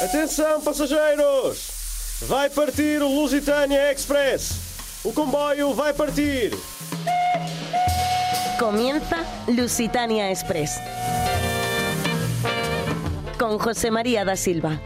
Atenção, 0.00 0.60
passageiros! 0.60 2.20
Vai 2.22 2.50
partir 2.50 3.00
o 3.00 3.08
Lusitânia 3.08 3.90
Express. 3.90 4.52
O 5.02 5.10
comboio 5.10 5.72
vai 5.72 5.94
partir. 5.94 6.52
Comienza 8.58 9.24
Lusitania 9.48 10.30
Express. 10.30 10.78
Con 13.38 13.58
José 13.58 13.90
María 13.90 14.22
da 14.22 14.36
Silva. 14.36 14.78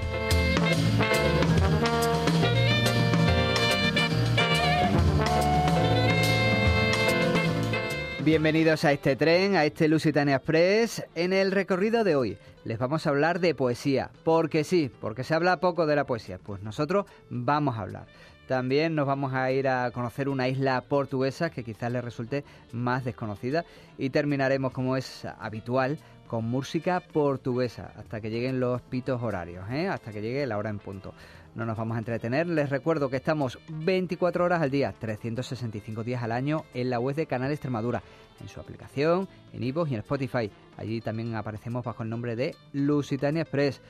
Bienvenidos 8.25 8.85
a 8.85 8.93
este 8.93 9.17
tren, 9.17 9.57
a 9.57 9.65
este 9.65 9.89
Lusitania 9.89 10.37
Express. 10.37 11.03
En 11.15 11.33
el 11.33 11.53
recorrido 11.53 12.05
de 12.05 12.17
hoy 12.17 12.37
les 12.65 12.79
vamos 12.79 13.07
a 13.07 13.11
hablar 13.11 13.41
de 13.41 13.55
poesía, 13.55 14.11
porque 14.25 14.63
sí, 14.63 14.91
porque 15.01 15.25
se 15.25 15.35
habla 15.35 15.59
poco 15.59 15.87
de 15.87 15.97
la 15.97 16.05
poesía. 16.05 16.39
Pues 16.39 16.63
nosotros 16.63 17.07
vamos 17.31 17.79
a 17.79 17.81
hablar. 17.81 18.07
También 18.47 18.95
nos 18.95 19.07
vamos 19.07 19.33
a 19.33 19.51
ir 19.53 19.69
a 19.69 19.91
conocer 19.91 20.29
una 20.29 20.49
isla 20.49 20.83
portuguesa 20.83 21.49
que 21.49 21.65
quizás 21.65 21.91
les 21.91 22.05
resulte 22.05 22.45
más 22.73 23.07
desconocida 23.07 23.65
y 23.97 24.11
terminaremos 24.11 24.73
como 24.73 24.99
es 24.99 25.25
habitual 25.39 25.99
con 26.27 26.45
música 26.45 27.01
portuguesa 27.01 27.93
hasta 27.97 28.21
que 28.21 28.31
lleguen 28.31 28.61
los 28.61 28.83
pitos 28.83 29.23
horarios, 29.23 29.69
¿eh? 29.71 29.89
hasta 29.89 30.13
que 30.13 30.21
llegue 30.21 30.47
la 30.47 30.59
hora 30.59 30.71
en 30.71 30.79
punto. 30.79 31.15
No 31.55 31.67
nos 31.67 31.77
vamos 31.77 31.97
a 31.97 31.99
entretener, 31.99 32.47
les 32.47 32.71
recuerdo 32.71 33.11
que 33.11 33.17
estamos 33.17 33.59
24 33.69 34.45
horas 34.45 34.63
al 34.63 34.71
día, 34.71 34.95
365 34.99 36.05
días 36.05 36.23
al 36.23 36.33
año 36.33 36.65
en 36.75 36.91
la 36.91 37.01
web 37.01 37.17
de 37.17 37.27
Canal 37.27 37.51
Extremadura, 37.51 38.03
en 38.41 38.49
su 38.49 38.61
aplicación, 38.61 39.29
en 39.53 39.65
iVoox 39.65 39.91
y 39.91 39.95
en 39.95 40.01
Spotify. 40.01 40.51
Allí 40.77 41.01
también 41.01 41.35
aparecemos 41.35 41.85
bajo 41.85 42.05
el 42.05 42.09
nombre 42.09 42.37
de 42.37 42.55
Lusitania 42.73 43.43
Express. 43.43 43.81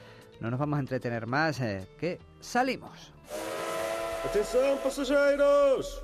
No 0.41 0.51
nos 0.51 0.59
vamos 0.59 0.79
a 0.79 0.81
entretener 0.81 1.27
más, 1.27 1.61
eh, 1.61 1.87
que 1.99 2.19
salimos. 2.41 3.13
Atenção, 4.25 4.79
passageiros! 4.83 6.03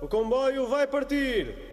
O 0.00 0.08
comboio 0.08 0.68
vai 0.68 0.86
partir. 0.86 1.72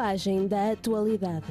Carruagem 0.00 0.48
da 0.48 0.70
Atualidade. 0.72 1.44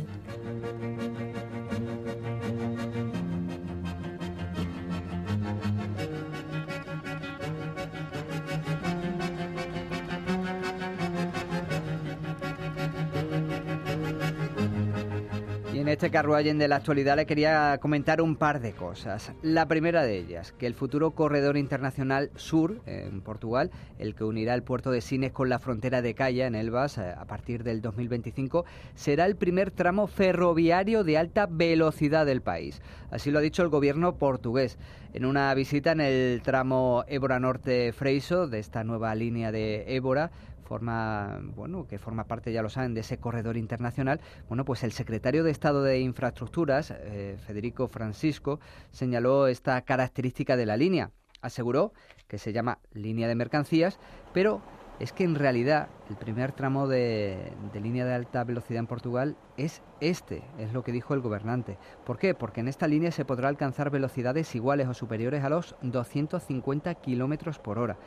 En 15.90 15.94
este 15.94 16.12
carruaje 16.12 16.54
de 16.54 16.68
la 16.68 16.76
actualidad 16.76 17.16
le 17.16 17.26
quería 17.26 17.80
comentar 17.82 18.22
un 18.22 18.36
par 18.36 18.62
de 18.62 18.74
cosas. 18.74 19.32
La 19.42 19.68
primera 19.68 20.04
de 20.04 20.20
ellas, 20.20 20.52
que 20.52 20.68
el 20.68 20.76
futuro 20.76 21.16
corredor 21.16 21.58
internacional 21.58 22.30
sur 22.36 22.80
en 22.86 23.22
Portugal, 23.22 23.72
el 23.98 24.14
que 24.14 24.24
unirá 24.24 24.54
el 24.54 24.62
puerto 24.62 24.92
de 24.92 25.02
Sines 25.02 25.32
con 25.32 25.50
la 25.50 25.58
frontera 25.58 26.04
de 26.04 26.14
Calla 26.14 26.46
en 26.46 26.54
Elvas 26.54 27.00
eh, 27.00 27.12
a 27.18 27.26
partir 27.26 27.64
del 27.64 27.82
2025, 27.82 28.66
será 28.94 29.26
el 29.26 29.36
primer 29.36 29.72
tramo 29.72 30.06
ferroviario 30.06 31.04
de 31.04 31.18
alta 31.18 31.48
velocidad 31.50 32.28
del 32.28 32.44
país. 32.44 32.84
Así 33.10 33.32
lo 33.32 33.40
ha 33.40 33.42
dicho 33.42 33.64
el 33.64 33.70
gobierno 33.70 34.14
portugués 34.14 34.78
en 35.14 35.26
una 35.26 35.52
visita 35.56 35.94
en 35.94 36.02
el 36.02 36.44
tramo 36.44 37.04
Évora 37.08 37.40
Norte 37.40 37.94
Freiso 37.94 38.48
de 38.48 38.60
esta 38.60 38.84
nueva 38.84 39.16
línea 39.16 39.52
de 39.52 39.96
Évora 39.96 40.30
forma, 40.70 41.40
bueno, 41.56 41.88
que 41.88 41.98
forma 41.98 42.26
parte, 42.26 42.54
ya 42.54 42.62
lo 42.62 42.70
saben, 42.70 42.94
de 42.94 43.00
ese 43.00 43.18
corredor 43.18 43.58
internacional, 43.58 44.22
bueno, 44.48 44.66
pues 44.66 44.84
el 44.84 44.92
secretario 44.92 45.44
de 45.44 45.50
Estado 45.50 45.82
de 45.82 46.00
Infraestructuras, 46.00 46.92
eh, 46.92 47.38
Federico 47.40 47.88
Francisco, 47.88 48.60
señaló 48.92 49.48
esta 49.48 49.82
característica 49.82 50.56
de 50.56 50.68
la 50.68 50.78
línea. 50.78 51.10
Aseguró 51.42 51.92
que 52.28 52.38
se 52.38 52.54
llama 52.54 52.78
línea 52.94 53.28
de 53.28 53.34
mercancías, 53.34 54.00
pero 54.32 54.62
es 55.00 55.12
que 55.12 55.24
en 55.24 55.34
realidad 55.34 55.88
el 56.08 56.18
primer 56.18 56.52
tramo 56.52 56.88
de, 56.88 57.52
de, 57.74 57.80
línea 57.80 58.06
de 58.06 58.14
alta 58.14 58.44
velocidad 58.44 58.80
en 58.80 58.88
Portugal 58.88 59.38
es 59.58 59.82
este, 60.02 60.44
es 60.60 60.72
lo 60.72 60.84
que 60.84 60.92
dijo 60.92 61.16
el 61.16 61.22
gobernante. 61.22 61.78
¿Por 62.06 62.20
qué? 62.20 62.36
Porque 62.36 62.60
en 62.60 62.68
esta 62.68 62.88
línea 62.88 63.12
se 63.12 63.26
podrá 63.26 63.48
alcanzar 63.48 63.90
velocidades 63.90 64.54
iguales 64.54 64.88
o 64.88 64.94
superiores 64.94 65.44
a 65.44 65.50
los 65.50 65.76
250 65.82 66.94
kilómetros 66.96 67.58
por 67.58 67.80
hora. 67.80 67.98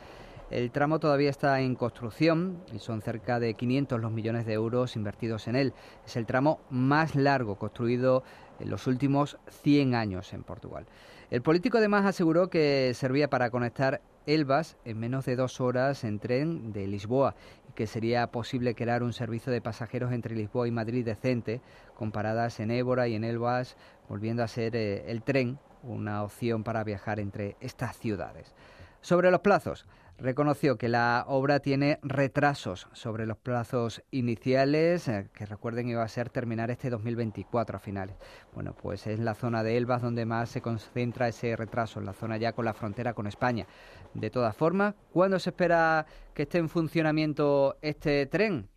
El 0.53 0.69
tramo 0.69 0.99
todavía 0.99 1.31
está 1.31 1.61
en 1.61 1.73
construcción 1.73 2.61
y 2.71 2.77
son 2.77 3.01
cerca 3.01 3.39
de 3.39 3.55
500 3.55 3.99
los 3.99 4.11
millones 4.11 4.45
de 4.45 4.53
euros 4.53 4.95
invertidos 4.95 5.47
en 5.47 5.55
él. 5.55 5.73
Es 6.05 6.15
el 6.15 6.27
tramo 6.27 6.59
más 6.69 7.15
largo 7.15 7.55
construido 7.55 8.23
en 8.59 8.69
los 8.69 8.85
últimos 8.85 9.39
100 9.63 9.95
años 9.95 10.31
en 10.31 10.43
Portugal. 10.43 10.85
El 11.31 11.41
político 11.41 11.79
además 11.79 12.05
aseguró 12.05 12.51
que 12.51 12.91
servía 12.93 13.31
para 13.31 13.49
conectar 13.49 14.01
Elvas 14.27 14.77
en 14.85 14.99
menos 14.99 15.25
de 15.25 15.35
dos 15.35 15.59
horas 15.59 16.03
en 16.03 16.19
tren 16.19 16.71
de 16.71 16.85
Lisboa 16.85 17.33
y 17.67 17.73
que 17.73 17.87
sería 17.87 18.27
posible 18.27 18.75
crear 18.75 19.01
un 19.01 19.11
servicio 19.11 19.51
de 19.51 19.59
pasajeros 19.59 20.11
entre 20.13 20.35
Lisboa 20.35 20.67
y 20.67 20.71
Madrid 20.71 21.03
decente, 21.03 21.61
con 21.95 22.11
paradas 22.11 22.59
en 22.59 22.69
Évora 22.69 23.07
y 23.07 23.15
en 23.15 23.23
Elvas, 23.23 23.75
volviendo 24.07 24.43
a 24.43 24.47
ser 24.47 24.75
eh, 24.75 25.03
el 25.07 25.23
tren 25.23 25.57
una 25.81 26.21
opción 26.21 26.63
para 26.63 26.83
viajar 26.83 27.19
entre 27.19 27.57
estas 27.59 27.97
ciudades. 27.97 28.53
Sobre 29.01 29.31
los 29.31 29.41
plazos, 29.41 29.85
reconoció 30.23 30.77
que 30.77 30.87
la 30.87 31.25
obra 31.27 31.59
tiene 31.59 31.99
retrasos 32.01 32.87
sobre 32.93 33.27
los 33.27 33.37
plazos 33.37 34.01
iniciales, 34.09 35.09
eh, 35.09 35.27
que 35.33 35.45
recuerden 35.45 35.89
iba 35.89 36.01
a 36.01 36.07
ser 36.07 36.29
terminar 36.29 36.71
este 36.71 36.89
2024 36.89 37.75
a 37.75 37.79
finales. 37.79 38.15
Bueno, 38.53 38.73
pues 38.73 39.05
es 39.05 39.19
la 39.19 39.35
zona 39.35 39.63
de 39.63 39.75
Elvas 39.75 40.01
donde 40.01 40.25
más 40.25 40.49
se 40.49 40.61
concentra 40.61 41.27
ese 41.27 41.57
retraso, 41.57 41.99
en 41.99 42.05
la 42.05 42.13
zona 42.13 42.37
ya 42.37 42.53
con 42.53 42.63
la 42.63 42.73
frontera 42.73 43.13
con 43.13 43.27
España. 43.27 43.67
De 44.13 44.29
todas 44.29 44.55
formas, 44.55 44.95
¿cuándo 45.11 45.37
se 45.39 45.49
espera 45.49 46.05
que 46.33 46.43
esté 46.43 46.59
en 46.59 46.69
funcionamiento 46.69 47.77
este 47.81 48.25
tren? 48.25 48.69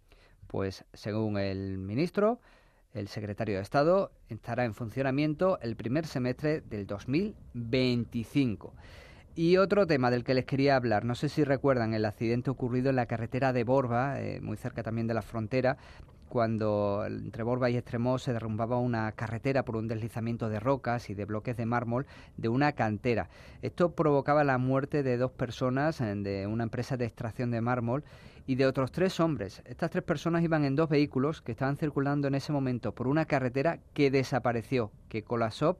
Pues 0.49 0.85
según 0.95 1.39
el 1.39 1.79
ministro, 1.79 2.41
el 2.93 3.07
secretario 3.07 3.57
de 3.57 3.63
Estado, 3.63 4.11
estará 4.29 4.65
en 4.65 4.75
funcionamiento 4.75 5.61
el 5.61 5.77
primer 5.77 6.07
semestre 6.07 6.61
del 6.63 6.89
2025. 6.89 8.75
Y 9.39 9.59
otro 9.59 9.87
tema 9.87 10.11
del 10.11 10.25
que 10.25 10.33
les 10.33 10.47
quería 10.47 10.77
hablar, 10.77 11.05
no 11.05 11.15
sé 11.15 11.29
si 11.29 11.45
recuerdan 11.45 11.93
el 11.93 12.07
accidente 12.07 12.49
ocurrido 12.49 12.89
en 12.89 12.97
la 12.97 13.05
carretera 13.05 13.53
de 13.53 13.65
Borba, 13.65 14.19
eh, 14.19 14.41
muy 14.41 14.57
cerca 14.57 14.83
también 14.83 15.07
de 15.07 15.13
la 15.13 15.21
frontera, 15.21 15.77
cuando 16.31 17.05
entre 17.07 17.43
Borba 17.43 17.69
y 17.69 17.77
Extremó 17.77 18.19
se 18.19 18.33
derrumbaba 18.33 18.79
una 18.79 19.13
carretera 19.13 19.63
por 19.63 19.77
un 19.77 19.89
deslizamiento 19.89 20.49
de 20.49 20.59
rocas 20.59 21.11
y 21.11 21.15
de 21.15 21.27
bloques 21.27 21.55
de 21.59 21.67
mármol 21.67 22.07
de 22.39 22.49
una 22.49 22.73
cantera. 22.73 23.29
Esto 23.61 23.91
provocaba 23.95 24.43
la 24.43 24.57
muerte 24.57 25.03
de 25.03 25.19
dos 25.19 25.33
personas 25.33 25.99
de 25.99 26.47
una 26.47 26.65
empresa 26.65 26.97
de 26.97 27.05
extracción 27.05 27.51
de 27.51 27.61
mármol 27.61 28.05
y 28.47 28.55
de 28.55 28.65
otros 28.65 28.91
tres 28.91 29.21
hombres. 29.21 29.61
Estas 29.67 29.91
tres 29.91 30.03
personas 30.03 30.45
iban 30.45 30.65
en 30.65 30.77
dos 30.77 30.89
vehículos 30.89 31.43
que 31.43 31.53
estaban 31.53 31.77
circulando 31.77 32.27
en 32.27 32.37
ese 32.37 32.53
momento 32.53 32.93
por 32.93 33.07
una 33.07 33.27
carretera 33.27 33.81
que 33.93 34.11
desapareció, 34.11 34.91
que 35.11 35.25
colapsó 35.25 35.77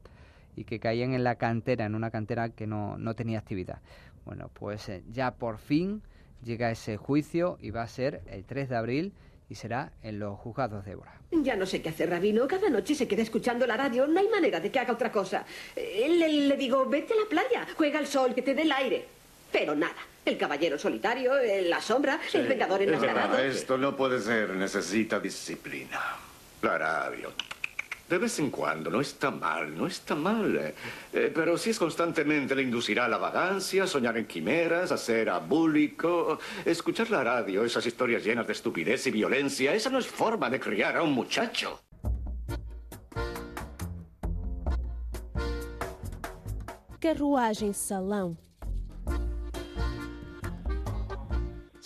y 0.57 0.65
que 0.65 0.81
caían 0.81 1.13
en 1.13 1.23
la 1.23 1.37
cantera, 1.37 1.85
en 1.85 1.95
una 1.95 2.11
cantera 2.11 2.49
que 2.49 2.67
no, 2.67 2.97
no 2.99 3.15
tenía 3.15 3.39
actividad. 3.39 3.81
Bueno, 4.25 4.51
pues 4.53 4.89
eh, 4.89 5.03
ya 5.13 5.33
por 5.33 5.59
fin 5.59 6.03
llega 6.43 6.71
ese 6.71 6.97
juicio 6.97 7.59
y 7.61 7.71
va 7.71 7.83
a 7.83 7.89
ser 7.89 8.23
el 8.27 8.45
3 8.45 8.69
de 8.71 8.77
abril 8.77 9.13
y 9.49 9.55
será 9.55 9.93
en 10.03 10.19
los 10.19 10.39
juzgados 10.39 10.85
de 10.85 10.93
Évora. 10.93 11.13
Ya 11.31 11.55
no 11.55 11.67
sé 11.67 11.81
qué 11.83 11.91
hacer, 11.91 12.11
Rabino. 12.11 12.49
Cada 12.49 12.69
noche 12.69 12.95
se 12.95 13.07
queda 13.07 13.23
escuchando 13.23 13.67
la 13.67 13.77
radio. 13.77 14.07
No 14.07 14.19
hay 14.19 14.29
manera 14.29 14.59
de 14.59 14.71
que 14.71 14.79
haga 14.79 14.93
otra 14.93 15.13
cosa. 15.13 15.45
Eh, 15.77 16.09
le, 16.09 16.29
le 16.29 16.57
digo, 16.57 16.87
vete 16.87 17.13
a 17.13 17.17
la 17.17 17.29
playa, 17.29 17.67
juega 17.77 17.99
al 17.99 18.07
sol, 18.07 18.35
que 18.35 18.43
te 18.43 18.55
dé 18.55 18.63
el 18.63 18.73
aire. 18.73 19.07
Pero 19.53 19.75
nada. 19.75 19.97
El 20.25 20.37
caballero 20.37 20.77
solitario, 20.77 21.39
eh, 21.39 21.63
la 21.63 21.81
sombra, 21.81 22.19
sí, 22.29 22.39
el 22.39 22.49
vengador 22.49 22.83
enmascarado. 22.83 23.39
Esto 23.39 23.79
no 23.79 23.95
puede 23.95 24.21
ser. 24.21 24.51
Necesita 24.51 25.21
disciplina. 25.21 26.01
La 26.63 26.79
radio. 26.79 27.33
De 28.09 28.19
vez 28.19 28.39
en 28.39 28.51
cuando, 28.51 28.89
no 28.89 29.01
está 29.01 29.33
mal, 29.33 29.77
no 29.77 29.89
está 29.89 30.15
mal. 30.15 30.57
Eh, 30.57 30.75
eh, 31.13 31.33
pero 31.35 31.59
si 31.59 31.71
es 31.71 31.79
constantemente 31.79 32.55
le 32.55 32.63
inducirá 32.63 33.07
a 33.07 33.09
la 33.09 33.19
vagancia, 33.19 33.87
soñar 33.87 34.17
en 34.17 34.27
quimeras, 34.27 34.93
a 34.93 34.97
ser 34.97 35.29
abúlico, 35.29 36.39
escuchar 36.65 37.11
la 37.11 37.25
radio, 37.25 37.65
esas 37.65 37.85
historias 37.85 38.23
llenas 38.25 38.47
de 38.47 38.53
estupidez 38.53 39.07
y 39.09 39.11
violencia, 39.11 39.75
esa 39.75 39.91
no 39.91 39.99
es 39.99 40.07
forma 40.07 40.49
de 40.49 40.61
criar 40.61 40.97
a 40.97 41.03
un 41.03 41.13
muchacho. 41.13 41.81
Carruagem 47.01 47.73
Salão. 47.73 48.37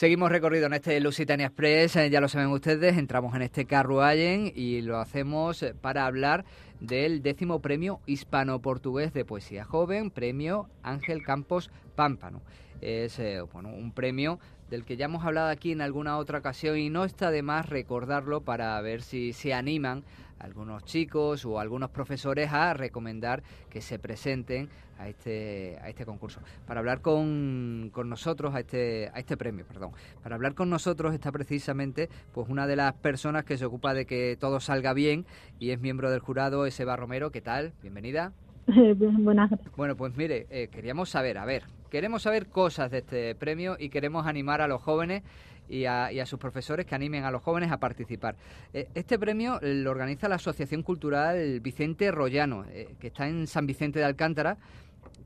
Seguimos 0.00 0.32
recorrido 0.32 0.64
en 0.64 0.72
este 0.72 0.98
Lusitania 0.98 1.48
Express, 1.48 1.96
eh, 1.96 2.08
ya 2.08 2.22
lo 2.22 2.28
saben 2.28 2.48
ustedes, 2.48 2.96
entramos 2.96 3.34
en 3.34 3.42
este 3.42 3.66
carruaje 3.66 4.50
y 4.56 4.80
lo 4.80 4.96
hacemos 4.96 5.62
eh, 5.62 5.74
para 5.78 6.06
hablar 6.06 6.46
del 6.80 7.20
décimo 7.20 7.60
premio 7.60 8.00
hispano-portugués 8.06 9.12
de 9.12 9.26
poesía 9.26 9.66
joven, 9.66 10.10
premio 10.10 10.70
Ángel 10.82 11.22
Campos 11.22 11.70
Pámpano. 11.96 12.40
es 12.80 13.18
eh, 13.18 13.42
bueno, 13.52 13.68
un 13.68 13.92
premio 13.92 14.38
del 14.70 14.86
que 14.86 14.96
ya 14.96 15.04
hemos 15.04 15.22
hablado 15.26 15.50
aquí 15.50 15.70
en 15.72 15.82
alguna 15.82 16.16
otra 16.16 16.38
ocasión 16.38 16.78
y 16.78 16.88
no 16.88 17.04
está 17.04 17.30
de 17.30 17.42
más 17.42 17.68
recordarlo 17.68 18.40
para 18.40 18.80
ver 18.80 19.02
si 19.02 19.34
se 19.34 19.52
animan 19.52 20.02
algunos 20.40 20.84
chicos 20.84 21.44
o 21.44 21.60
algunos 21.60 21.90
profesores 21.90 22.52
a 22.52 22.74
recomendar 22.74 23.42
que 23.68 23.80
se 23.80 23.98
presenten 23.98 24.68
a 24.98 25.08
este, 25.08 25.78
a 25.82 25.88
este 25.88 26.04
concurso. 26.04 26.40
Para 26.66 26.80
hablar 26.80 27.00
con, 27.00 27.90
con, 27.92 28.08
nosotros, 28.08 28.54
a 28.54 28.60
este, 28.60 29.10
a 29.14 29.18
este 29.18 29.36
premio, 29.36 29.64
perdón. 29.66 29.92
Para 30.22 30.34
hablar 30.34 30.54
con 30.54 30.68
nosotros 30.68 31.14
está 31.14 31.32
precisamente 31.32 32.08
pues 32.32 32.48
una 32.48 32.66
de 32.66 32.76
las 32.76 32.94
personas 32.94 33.44
que 33.44 33.56
se 33.56 33.64
ocupa 33.64 33.94
de 33.94 34.06
que 34.06 34.36
todo 34.38 34.60
salga 34.60 34.92
bien 34.92 35.24
y 35.58 35.70
es 35.70 35.80
miembro 35.80 36.10
del 36.10 36.20
jurado, 36.20 36.66
Eva 36.66 36.96
Romero. 36.96 37.30
¿Qué 37.30 37.40
tal? 37.40 37.72
Bienvenida. 37.82 38.32
Buenas. 38.96 39.50
Bueno, 39.76 39.96
pues 39.96 40.16
mire, 40.16 40.46
eh, 40.50 40.68
queríamos 40.68 41.10
saber, 41.10 41.38
a 41.38 41.44
ver, 41.44 41.64
queremos 41.90 42.22
saber 42.22 42.46
cosas 42.48 42.90
de 42.90 42.98
este 42.98 43.34
premio 43.34 43.76
y 43.78 43.88
queremos 43.88 44.26
animar 44.26 44.60
a 44.60 44.68
los 44.68 44.82
jóvenes 44.82 45.22
y 45.70 45.86
a, 45.86 46.26
sus 46.26 46.38
profesores 46.38 46.84
que 46.84 46.94
animen 46.94 47.24
a 47.24 47.30
los 47.30 47.42
jóvenes 47.42 47.72
a 47.72 47.78
participar. 47.78 48.36
Eh, 48.72 48.88
este 48.94 49.18
premio 49.18 49.58
lo 49.62 49.90
organiza 49.90 50.28
la 50.28 50.34
Asociación 50.34 50.82
Cultural 50.82 51.60
Vicente 51.60 52.10
Rollano, 52.10 52.64
eh, 52.68 52.94
que 52.98 53.06
está 53.06 53.28
en 53.28 53.46
San 53.46 53.66
Vicente 53.66 53.98
de 53.98 54.04
Alcántara, 54.04 54.56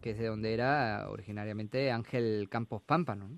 que 0.00 0.10
es 0.10 0.18
de 0.18 0.26
donde 0.26 0.54
era 0.54 1.06
originariamente 1.08 1.90
Ángel 1.90 2.48
Campos 2.50 2.82
Pámpano. 2.82 3.28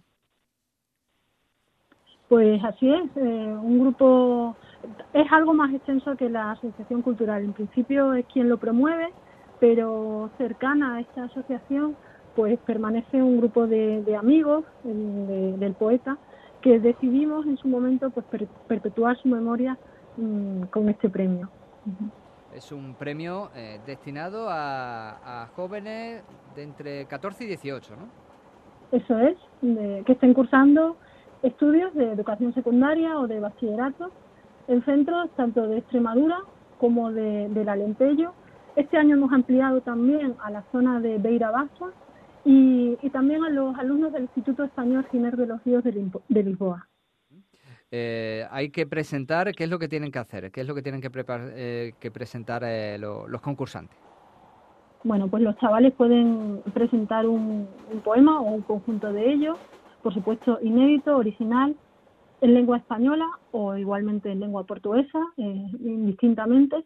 Pues 2.28 2.62
así 2.64 2.92
es, 2.92 3.04
un 3.14 3.78
grupo 3.78 4.56
es 5.14 5.30
algo 5.30 5.54
más 5.54 5.72
extenso 5.72 6.16
que 6.16 6.28
la 6.28 6.50
Asociación 6.52 7.02
Cultural. 7.02 7.44
En 7.44 7.52
principio 7.52 8.14
es 8.14 8.26
quien 8.26 8.48
lo 8.48 8.58
promueve 8.58 9.12
pero 9.60 10.30
cercana 10.38 10.96
a 10.96 11.00
esta 11.00 11.24
asociación 11.24 11.96
pues 12.34 12.58
permanece 12.60 13.22
un 13.22 13.38
grupo 13.38 13.66
de, 13.66 14.14
amigos 14.18 14.64
del 14.84 15.74
poeta 15.74 16.18
que 16.66 16.80
decidimos 16.80 17.46
en 17.46 17.56
su 17.58 17.68
momento 17.68 18.10
pues 18.10 18.26
perpetuar 18.66 19.16
su 19.18 19.28
memoria 19.28 19.78
mm, 20.16 20.62
con 20.64 20.88
este 20.88 21.08
premio. 21.08 21.48
Es 22.52 22.72
un 22.72 22.94
premio 22.94 23.50
eh, 23.54 23.78
destinado 23.86 24.48
a, 24.50 25.48
jóvenes 25.54 26.24
de 26.56 26.62
entre 26.64 27.04
14 27.04 27.44
y 27.44 27.46
18, 27.46 27.94
¿no? 27.94 28.08
Eso 28.90 29.16
es, 29.20 29.36
que 30.04 30.12
estén 30.12 30.34
cursando 30.34 30.96
estudios 31.44 31.94
de 31.94 32.10
educación 32.10 32.52
secundaria 32.52 33.16
o 33.16 33.28
de 33.28 33.38
bachillerato 33.38 34.10
en 34.66 34.84
centros 34.84 35.30
tanto 35.36 35.68
de 35.68 35.78
Extremadura 35.78 36.40
como 36.78 37.12
de, 37.12 37.48
del 37.48 37.68
Alentejo 37.68 38.34
este 38.76 38.98
año 38.98 39.16
hemos 39.16 39.32
ampliado 39.32 39.80
también 39.80 40.34
a 40.44 40.50
la 40.50 40.62
zona 40.70 41.00
de 41.00 41.16
Beira 41.16 41.50
Bassa 41.50 41.92
y, 42.48 43.10
también 43.10 43.44
a 43.44 43.50
los 43.50 43.76
alumnos 43.76 44.12
del 44.12 44.22
Instituto 44.22 44.62
Español 44.62 45.04
Giner 45.10 45.36
de 45.36 45.46
los 45.46 45.64
Ríos 45.64 45.82
de, 45.82 46.42
Lisboa. 46.42 46.86
Eh, 47.90 48.46
hay 48.50 48.70
que 48.70 48.86
presentar, 48.86 49.52
¿qué 49.52 49.64
es 49.64 49.70
lo 49.70 49.80
que 49.80 49.88
tienen 49.88 50.12
que 50.12 50.20
hacer? 50.20 50.52
¿Qué 50.52 50.60
es 50.60 50.66
lo 50.66 50.74
que 50.74 50.82
tienen 50.82 51.00
que, 51.00 51.10
eh, 51.56 51.92
que 51.98 52.10
presentar 52.12 52.62
eh, 52.64 52.98
los 52.98 53.40
concursantes? 53.40 53.98
Bueno, 55.02 55.28
pues 55.28 55.42
los 55.42 55.56
chavales 55.58 55.92
pueden 55.94 56.62
presentar 56.72 57.26
un, 57.26 57.68
poema 58.04 58.40
o 58.40 58.44
un 58.44 58.62
conjunto 58.62 59.12
de 59.12 59.32
ellos, 59.32 59.58
por 60.02 60.14
supuesto 60.14 60.58
inédito, 60.62 61.16
original, 61.16 61.74
en 62.40 62.54
lengua 62.54 62.76
española 62.76 63.26
o 63.50 63.76
igualmente 63.76 64.30
en 64.30 64.40
lengua 64.40 64.64
portuguesa, 64.64 65.18
indistintamente 65.36 66.84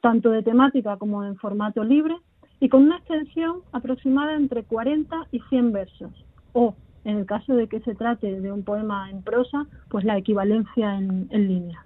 tanto 0.00 0.30
de 0.30 0.42
temática 0.42 0.96
como 0.98 1.24
en 1.24 1.36
formato 1.36 1.82
libre, 1.82 2.16
y 2.64 2.70
con 2.70 2.84
una 2.84 2.96
extensión 2.96 3.56
aproximada 3.72 4.36
entre 4.36 4.62
40 4.62 5.26
y 5.32 5.40
100 5.50 5.72
versos, 5.72 6.24
o, 6.54 6.74
en 7.04 7.18
el 7.18 7.26
caso 7.26 7.54
de 7.54 7.68
que 7.68 7.80
se 7.80 7.94
trate 7.94 8.40
de 8.40 8.50
un 8.50 8.62
poema 8.62 9.10
en 9.10 9.22
prosa, 9.22 9.66
pues 9.90 10.02
la 10.06 10.16
equivalencia 10.16 10.94
en, 10.94 11.28
línea. 11.30 11.84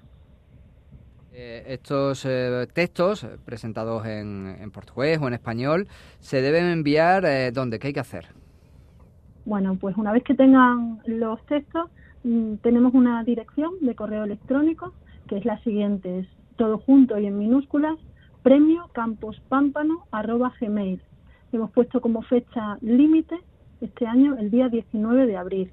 Eh, 1.33 1.65
estos 1.67 2.25
eh, 2.25 2.69
textos 2.73 3.27
presentados 3.45 4.07
en, 4.07 4.71
portugués 4.73 5.19
o 5.21 5.27
en 5.27 5.35
español 5.35 5.89
se 6.21 6.43
deben 6.43 6.67
enviar 6.67 7.25
eh, 7.25 7.51
dónde, 7.51 7.81
¿qué 7.81 7.89
hay 7.89 7.93
que 7.93 7.99
hacer? 7.99 8.27
Bueno, 9.47 9.77
pues 9.81 9.97
una 9.97 10.13
vez 10.13 10.23
que 10.23 10.37
tengan 10.37 11.01
los 11.07 11.45
textos, 11.47 11.91
mm, 12.23 12.55
tenemos 12.63 12.95
una 12.95 13.25
dirección 13.25 13.73
de 13.81 13.97
correo 13.97 14.23
electrónico 14.23 14.93
que 15.27 15.39
es 15.39 15.45
la 15.45 15.61
siguiente, 15.65 16.21
es 16.21 16.29
todo 16.55 16.79
junto 16.79 17.19
y 17.19 17.27
en 17.27 17.37
minúsculas, 17.37 17.99
premio 18.43 18.89
gmail. 20.61 21.03
Hemos 21.53 21.71
puesto 21.71 22.01
como 22.01 22.23
fecha 22.23 22.79
límite 22.81 23.39
este 23.81 24.07
año 24.07 24.37
el 24.39 24.51
día 24.51 24.69
19 24.69 25.27
de 25.27 25.37
abril. 25.37 25.71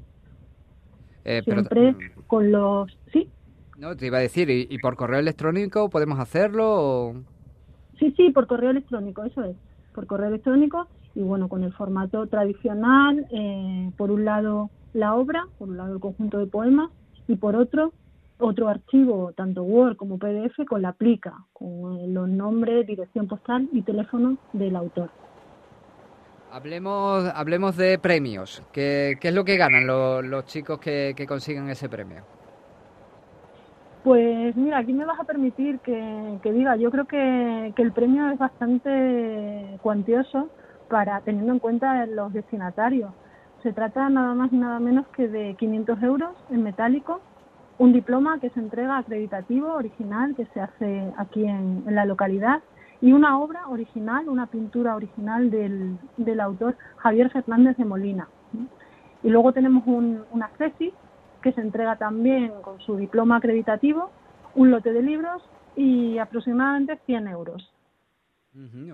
Eh, 1.26 1.42
Siempre 1.44 1.96
con 2.28 2.52
los... 2.52 2.98
¿Sí? 3.12 3.30
No, 3.78 3.96
te 3.96 4.08
iba 4.08 4.20
a 4.20 4.22
decir, 4.22 4.50
¿y, 4.50 4.78
por 4.78 4.96
correo 4.96 5.20
electrónico 5.20 5.90
podemos 5.90 6.20
hacerlo? 6.20 7.16
Sí, 8.00 8.14
sí, 8.16 8.30
por 8.30 8.48
correo 8.48 8.70
electrónico, 8.70 9.24
eso 9.24 9.44
es. 9.44 9.56
Por 9.94 10.06
correo 10.08 10.30
electrónico 10.30 10.88
y 11.14 11.22
bueno, 11.22 11.48
con 11.50 11.64
el 11.64 11.74
formato 11.74 12.28
tradicional, 12.28 13.26
eh, 13.32 13.92
por 13.98 14.12
un 14.12 14.26
lado 14.26 14.70
la 14.94 15.16
obra, 15.16 15.48
por 15.58 15.70
un 15.70 15.78
lado 15.78 15.94
el 15.94 16.00
conjunto 16.00 16.38
de 16.38 16.46
poemas 16.46 16.90
y 17.28 17.36
por 17.36 17.56
otro 17.56 17.94
otro 18.40 18.68
archivo, 18.68 19.32
tanto 19.34 19.64
Word 19.64 19.96
como 19.96 20.18
PDF, 20.18 20.66
con 20.68 20.82
la 20.82 20.94
plica, 20.94 21.34
con 21.54 22.14
los 22.14 22.28
nombres, 22.28 22.86
dirección 22.86 23.28
postal 23.28 23.70
y 23.72 23.82
teléfono 23.82 24.38
del 24.54 24.76
autor. 24.76 25.10
Hablemos, 26.52 27.26
hablemos 27.36 27.76
de 27.76 28.00
premios. 28.00 28.64
¿Qué, 28.72 29.18
es 29.22 29.34
lo 29.34 29.44
que 29.44 29.58
ganan 29.58 29.88
los, 29.88 30.46
chicos 30.46 30.80
que, 30.80 31.26
consiguen 31.28 31.70
ese 31.70 31.90
premio? 31.90 32.24
Pues 34.04 34.56
mira, 34.56 34.78
aquí 34.78 34.94
me 34.94 35.06
vas 35.06 35.20
a 35.20 35.24
permitir 35.24 35.80
que, 35.80 36.40
diga, 36.44 36.76
yo 36.76 36.92
creo 36.92 37.06
que, 37.06 37.74
que, 37.76 37.82
el 37.82 37.92
premio 37.92 38.30
es 38.30 38.38
bastante 38.38 39.80
cuantioso 39.82 40.50
para 40.90 41.20
teniendo 41.22 41.54
en 41.54 41.60
cuenta 41.60 42.06
los 42.06 42.32
destinatarios. 42.32 43.12
Se 43.64 43.74
trata 43.74 44.08
nada 44.10 44.36
más 44.36 44.54
y 44.54 44.58
nada 44.58 44.80
menos 44.80 45.08
que 45.08 45.28
de 45.28 45.56
500 45.56 46.04
euros 46.04 46.36
en 46.52 46.64
metálico 46.64 47.20
un 47.78 47.94
diploma 47.94 48.40
que 48.40 48.50
se 48.52 48.60
entrega 48.60 48.98
acreditativo, 48.98 49.74
original, 49.74 50.36
que 50.36 50.46
se 50.48 50.62
hace 50.62 51.14
aquí 51.18 51.44
en, 51.46 51.84
la 51.88 52.06
localidad, 52.06 52.62
y 53.02 53.12
una 53.12 53.40
obra 53.40 53.68
original, 53.68 54.30
una 54.30 54.48
pintura 54.48 54.96
original 54.96 55.52
del, 55.52 55.98
del 56.18 56.40
autor 56.40 56.78
Javier 56.98 57.30
Fernández 57.30 57.76
de 57.78 57.86
Molina. 57.86 58.28
Y 59.22 59.30
luego 59.30 59.52
tenemos 59.52 59.84
un, 59.86 60.24
una 60.32 60.50
tesis 60.58 60.94
que 61.42 61.52
se 61.52 61.62
entrega 61.62 61.98
también 61.98 62.52
con 62.62 62.80
su 62.80 62.96
diploma 62.96 63.38
acreditativo, 63.38 64.10
un 64.56 64.72
lote 64.72 64.94
de 64.94 65.02
libros 65.02 65.44
y 65.76 66.18
aproximadamente 66.18 66.98
100 67.06 67.28
euros. 67.28 67.75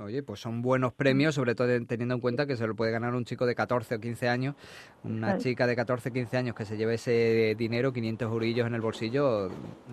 Oye, 0.01 0.23
pues 0.23 0.39
son 0.39 0.63
buenos 0.63 0.91
premios, 0.93 1.35
sobre 1.35 1.53
todo 1.53 1.67
teniendo 1.85 2.15
en 2.15 2.21
cuenta 2.21 2.47
que 2.47 2.55
se 2.55 2.65
lo 2.65 2.75
puede 2.75 2.91
ganar 2.91 3.13
un 3.13 3.25
chico 3.25 3.45
de 3.45 3.53
14 3.53 3.95
o 3.95 3.99
15 3.99 4.27
años, 4.27 4.55
una 5.03 5.37
chica 5.37 5.67
de 5.67 5.75
14 5.75 6.09
o 6.09 6.13
15 6.13 6.37
años 6.37 6.55
que 6.55 6.65
se 6.65 6.77
lleve 6.77 6.95
ese 6.95 7.55
dinero, 7.55 7.93
500 7.93 8.31
eurillos 8.31 8.65
en 8.65 8.73
el 8.73 8.81
bolsillo, 8.81 9.49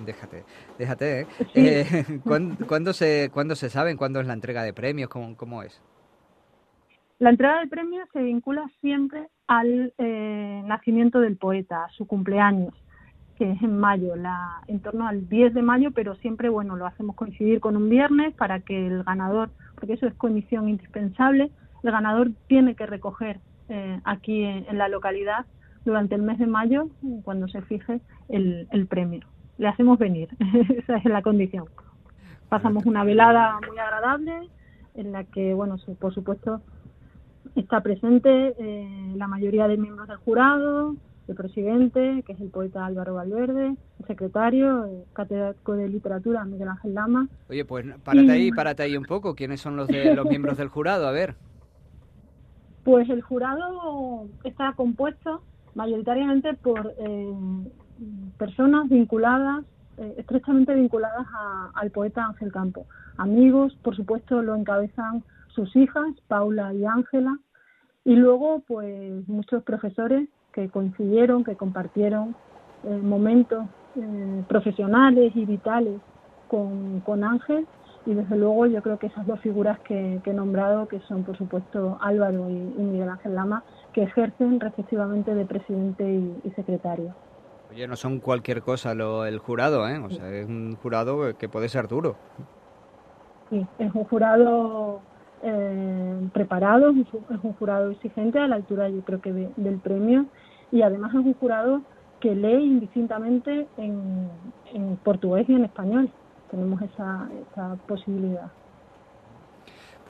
déjate, 0.06 0.44
déjate. 0.78 1.20
¿eh? 1.20 1.26
eh 1.54 2.20
¿cuándo, 2.66 2.94
se, 2.94 3.30
¿Cuándo 3.30 3.54
se 3.54 3.68
saben 3.68 3.98
cuándo 3.98 4.20
es 4.20 4.26
la 4.26 4.32
entrega 4.32 4.62
de 4.62 4.72
premios? 4.72 5.10
¿Cómo, 5.10 5.36
cómo 5.36 5.62
es? 5.62 5.82
La 7.18 7.30
entrega 7.30 7.60
de 7.60 7.66
premios 7.66 8.08
se 8.12 8.22
vincula 8.22 8.64
siempre 8.80 9.28
al 9.48 9.92
eh, 9.98 10.62
nacimiento 10.64 11.20
del 11.20 11.36
poeta, 11.36 11.84
a 11.84 11.90
su 11.90 12.06
cumpleaños 12.06 12.72
que 13.38 13.52
es 13.52 13.62
en 13.62 13.78
mayo, 13.78 14.16
la, 14.16 14.62
en 14.66 14.80
torno 14.80 15.06
al 15.06 15.28
10 15.28 15.54
de 15.54 15.62
mayo, 15.62 15.92
pero 15.92 16.16
siempre, 16.16 16.48
bueno, 16.48 16.74
lo 16.74 16.86
hacemos 16.86 17.14
coincidir 17.14 17.60
con 17.60 17.76
un 17.76 17.88
viernes 17.88 18.34
para 18.34 18.58
que 18.58 18.88
el 18.88 19.04
ganador, 19.04 19.50
porque 19.76 19.92
eso 19.92 20.08
es 20.08 20.14
condición 20.14 20.68
indispensable, 20.68 21.52
el 21.84 21.92
ganador 21.92 22.32
tiene 22.48 22.74
que 22.74 22.84
recoger 22.84 23.38
eh, 23.68 24.00
aquí 24.04 24.42
en, 24.42 24.76
la 24.76 24.88
localidad 24.88 25.46
durante 25.84 26.16
el 26.16 26.22
mes 26.22 26.40
de 26.40 26.48
mayo, 26.48 26.88
cuando 27.22 27.46
se 27.46 27.62
fije 27.62 28.00
el, 28.28 28.86
premio. 28.88 29.20
Le 29.56 29.68
hacemos 29.68 30.00
venir, 30.00 30.28
esa 30.76 30.96
es 30.96 31.04
la 31.04 31.22
condición. 31.22 31.66
Pasamos 32.48 32.86
una 32.86 33.04
velada 33.04 33.60
muy 33.68 33.78
agradable 33.78 34.48
en 34.96 35.12
la 35.12 35.22
que, 35.22 35.54
bueno, 35.54 35.76
por 36.00 36.12
supuesto, 36.12 36.60
está 37.54 37.82
presente 37.82 38.54
eh, 38.58 39.12
la 39.14 39.28
mayoría 39.28 39.68
de 39.68 39.76
miembros 39.76 40.08
del 40.08 40.16
jurado, 40.16 40.96
el 41.28 41.34
presidente, 41.34 42.22
que 42.26 42.32
es 42.32 42.40
el 42.40 42.48
poeta 42.48 42.86
Álvaro 42.86 43.14
Valverde, 43.14 43.76
el 44.00 44.06
secretario, 44.06 44.86
el 44.86 45.04
catedrático 45.12 45.74
de 45.74 45.88
literatura 45.88 46.44
Miguel 46.44 46.68
Ángel 46.68 46.94
Lama. 46.94 47.28
Oye, 47.48 47.64
pues 47.64 47.86
párate 48.02 48.30
ahí, 48.30 48.50
párate 48.50 48.82
ahí 48.82 48.96
un 48.96 49.04
poco. 49.04 49.34
¿Quiénes 49.34 49.60
son 49.60 49.76
los, 49.76 49.88
de, 49.88 50.14
los 50.14 50.26
miembros 50.30 50.56
del 50.56 50.68
jurado? 50.68 51.06
A 51.06 51.12
ver. 51.12 51.34
Pues 52.84 53.08
el 53.10 53.20
jurado 53.20 54.26
está 54.44 54.72
compuesto 54.72 55.42
mayoritariamente 55.74 56.54
por 56.54 56.94
eh, 56.98 57.34
personas 58.38 58.88
vinculadas, 58.88 59.64
eh, 59.98 60.14
estrechamente 60.16 60.74
vinculadas 60.74 61.26
al 61.74 61.90
poeta 61.90 62.24
Ángel 62.24 62.50
Campo. 62.50 62.86
Amigos, 63.18 63.76
por 63.82 63.94
supuesto, 63.94 64.40
lo 64.42 64.56
encabezan 64.56 65.22
sus 65.48 65.74
hijas, 65.76 66.06
Paula 66.28 66.72
y 66.72 66.84
Ángela, 66.86 67.38
Y 68.04 68.14
luego, 68.14 68.62
pues 68.66 69.28
muchos 69.28 69.62
profesores 69.64 70.28
que 70.52 70.68
coincidieron, 70.68 71.44
que 71.44 71.56
compartieron 71.56 72.34
eh, 72.84 73.00
momentos 73.02 73.66
eh, 73.96 74.42
profesionales 74.48 75.32
y 75.34 75.44
vitales 75.44 76.00
con, 76.48 77.00
con 77.00 77.24
Ángel 77.24 77.66
y 78.08 78.14
desde 78.14 78.36
luego 78.36 78.66
yo 78.66 78.82
creo 78.82 78.98
que 78.98 79.08
esas 79.08 79.26
dos 79.26 79.38
figuras 79.40 79.78
que, 79.80 80.20
he 80.24 80.32
nombrado, 80.32 80.88
que 80.88 80.98
son 81.00 81.24
por 81.24 81.36
supuesto 81.36 81.98
Álvaro 82.00 82.48
y, 82.48 82.54
Miguel 82.54 83.10
Ángel 83.10 83.34
Lama, 83.34 83.64
que 83.92 84.04
ejercen 84.04 84.60
respectivamente 84.60 85.34
de 85.34 85.44
presidente 85.44 86.04
y, 86.08 86.50
secretario. 86.56 87.14
Oye, 87.70 87.86
no 87.86 87.96
son 87.96 88.20
cualquier 88.20 88.62
cosa 88.62 88.94
lo, 88.94 89.26
el 89.26 89.38
jurado, 89.38 89.86
¿eh? 89.86 89.98
O 89.98 90.08
sea, 90.08 90.30
es 90.30 90.48
un 90.48 90.76
jurado 90.76 91.36
que 91.36 91.50
puede 91.50 91.68
ser 91.68 91.86
duro. 91.86 92.16
Sí, 93.50 93.66
es 93.78 93.94
un 93.94 94.04
jurado 94.04 95.02
eh, 95.42 96.28
preparado, 96.32 96.90
es 96.90 97.44
un 97.44 97.52
jurado 97.54 97.90
exigente 97.90 98.38
a 98.38 98.48
la 98.48 98.56
altura 98.56 98.88
yo 98.88 99.00
creo 99.02 99.20
que 99.20 99.32
del 99.32 99.78
premio 99.78 100.26
y 100.70 100.82
además 100.82 101.14
es 101.14 101.20
un 101.20 101.34
jurado 101.34 101.82
que 102.20 102.34
lee 102.34 102.64
indistintamente 102.64 103.68
en, 103.76 104.28
en 104.72 104.96
portugués 104.96 105.48
y 105.48 105.54
en 105.54 105.64
español 105.64 106.10
tenemos 106.50 106.80
esa, 106.82 107.28
esa 107.52 107.76
posibilidad. 107.86 108.50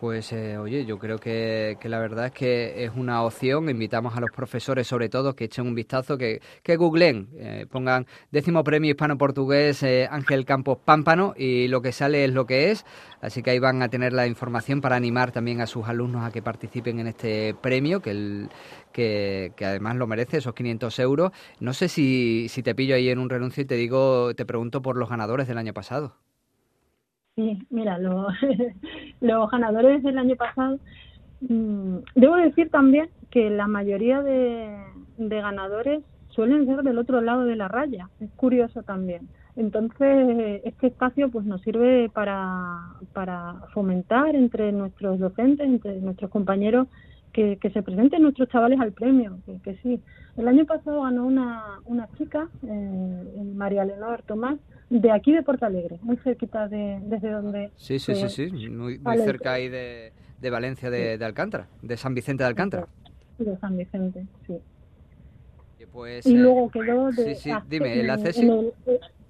Pues 0.01 0.33
eh, 0.33 0.57
oye, 0.59 0.85
yo 0.85 0.97
creo 0.97 1.19
que, 1.19 1.77
la 1.83 1.99
verdad 1.99 2.27
es 2.27 2.33
que 2.33 2.85
es 2.85 2.93
una 2.95 3.25
opción. 3.25 3.69
Invitamos 3.69 4.17
a 4.17 4.21
los 4.21 4.31
profesores, 4.31 4.87
sobre 4.87 5.09
todo, 5.09 5.35
que 5.35 5.47
echen 5.47 5.67
un 5.67 5.75
vistazo, 5.75 6.17
que, 6.17 6.41
que 6.63 6.77
googleen, 6.77 7.29
eh, 7.35 7.67
pongan 7.69 8.07
décimo 8.31 8.63
premio 8.63 8.91
hispano-portugués 8.93 9.83
eh, 9.83 10.07
Ángel 10.09 10.45
Campos 10.45 10.79
Pámpano 10.85 11.35
y 11.37 11.67
lo 11.67 11.83
que 11.83 11.91
sale 11.91 12.25
es 12.25 12.33
lo 12.33 12.47
que 12.47 12.71
es. 12.71 12.85
Así 13.21 13.43
que 13.43 13.51
ahí 13.51 13.59
van 13.59 13.83
a 13.83 13.89
tener 13.89 14.13
la 14.13 14.29
información 14.29 14.81
para 14.81 14.95
animar 14.95 15.33
también 15.33 15.61
a 15.61 15.67
sus 15.67 15.89
alumnos 15.89 16.25
a 16.25 16.31
que 16.31 16.43
participen 16.43 17.01
en 17.01 17.09
este 17.09 17.55
premio, 17.61 18.01
que, 18.01 18.11
el, 18.11 18.51
que, 18.93 19.53
que 19.57 19.65
además 19.67 19.97
lo 19.97 20.07
merece, 20.07 20.37
esos 20.39 20.55
500 20.55 20.97
euros. 21.01 21.33
No 21.59 21.73
sé 21.73 21.89
si, 21.89 22.47
si 22.51 22.63
te 22.63 22.77
pillo 22.77 22.95
ahí 22.95 23.09
en 23.09 23.19
un 23.19 23.29
renuncio 23.29 23.65
y 23.65 23.67
te 23.67 23.75
digo, 23.75 24.33
te 24.37 24.47
pregunto 24.47 24.81
por 24.81 24.97
los 24.97 25.09
ganadores 25.09 25.49
del 25.49 25.59
año 25.59 25.75
pasado. 25.75 26.15
Sí, 27.39 27.57
mira, 27.71 27.99
los, 27.99 28.35
los 29.21 29.49
ganadores 29.49 30.03
del 30.03 30.19
año 30.19 30.35
pasado, 30.35 30.81
mm, 31.41 31.99
debo 32.17 32.35
decir 32.35 32.69
también 32.69 33.11
que 33.31 33.49
la 33.49 33.69
mayoría 33.69 34.23
de, 34.23 34.77
ganadores 35.19 36.03
suelen 36.31 36.67
ser 36.67 36.83
del 36.83 36.99
otro 36.99 37.21
lado 37.21 37.45
de 37.45 37.55
la 37.55 37.69
raya, 37.69 38.11
es 38.19 38.29
curioso 38.33 38.83
también. 38.83 39.29
Entonces, 39.55 40.63
este 40.65 40.89
espacio 40.89 41.31
pues 41.31 41.47
nos 41.47 41.63
sirve 41.63 42.11
para, 42.13 42.81
para 43.13 43.55
fomentar 43.73 44.35
entre 44.35 44.73
nuestros 44.73 45.21
docentes, 45.21 45.65
entre 45.65 46.01
nuestros 46.01 46.33
compañeros, 46.33 46.89
que, 47.33 47.57
se 47.73 47.83
presenten 47.85 48.23
nuestros 48.23 48.49
chavales 48.49 48.81
al 48.81 48.91
premio, 48.91 49.39
que, 49.63 49.77
sí. 49.77 50.03
El 50.37 50.49
año 50.49 50.65
pasado 50.65 51.03
ganó 51.03 51.25
una, 51.25 51.79
una 51.85 52.09
chica, 52.19 52.49
eh, 52.65 53.53
María 53.55 53.85
Leonor 53.85 54.23
Tomás, 54.23 54.59
de 54.91 55.11
aquí 55.11 55.33
de 55.33 55.43
Porto 55.43 55.67
Alegre, 55.67 55.99
muy 56.03 56.17
cerquita 56.19 56.69
de 56.69 56.99
desde 57.03 57.31
donde... 57.31 57.71
Sí, 57.77 57.99
sí, 57.99 58.15
sí, 58.15 58.29
sí, 58.29 58.69
muy, 58.71 58.99
cerca 59.25 59.55
ahí 59.55 59.69
de, 59.69 60.13
de 60.41 60.51
Valencia 60.51 60.91
de, 60.91 61.19
de, 61.19 61.25
Alcántara, 61.25 61.69
de 61.83 61.97
San 61.97 62.15
Vicente 62.15 62.43
de 62.43 62.49
Alcántara. 62.49 62.89
De 63.39 63.57
San 63.59 63.77
Vicente, 63.77 64.27
sí. 64.47 64.59
Pues, 65.93 66.27
y 66.27 66.37
luego 66.37 66.71
quedó 66.71 67.11
de... 67.11 67.35
Sí, 67.35 67.51
sí, 67.51 67.51
dime, 67.69 68.01
¿el 68.01 68.11
acesi? 68.11 68.49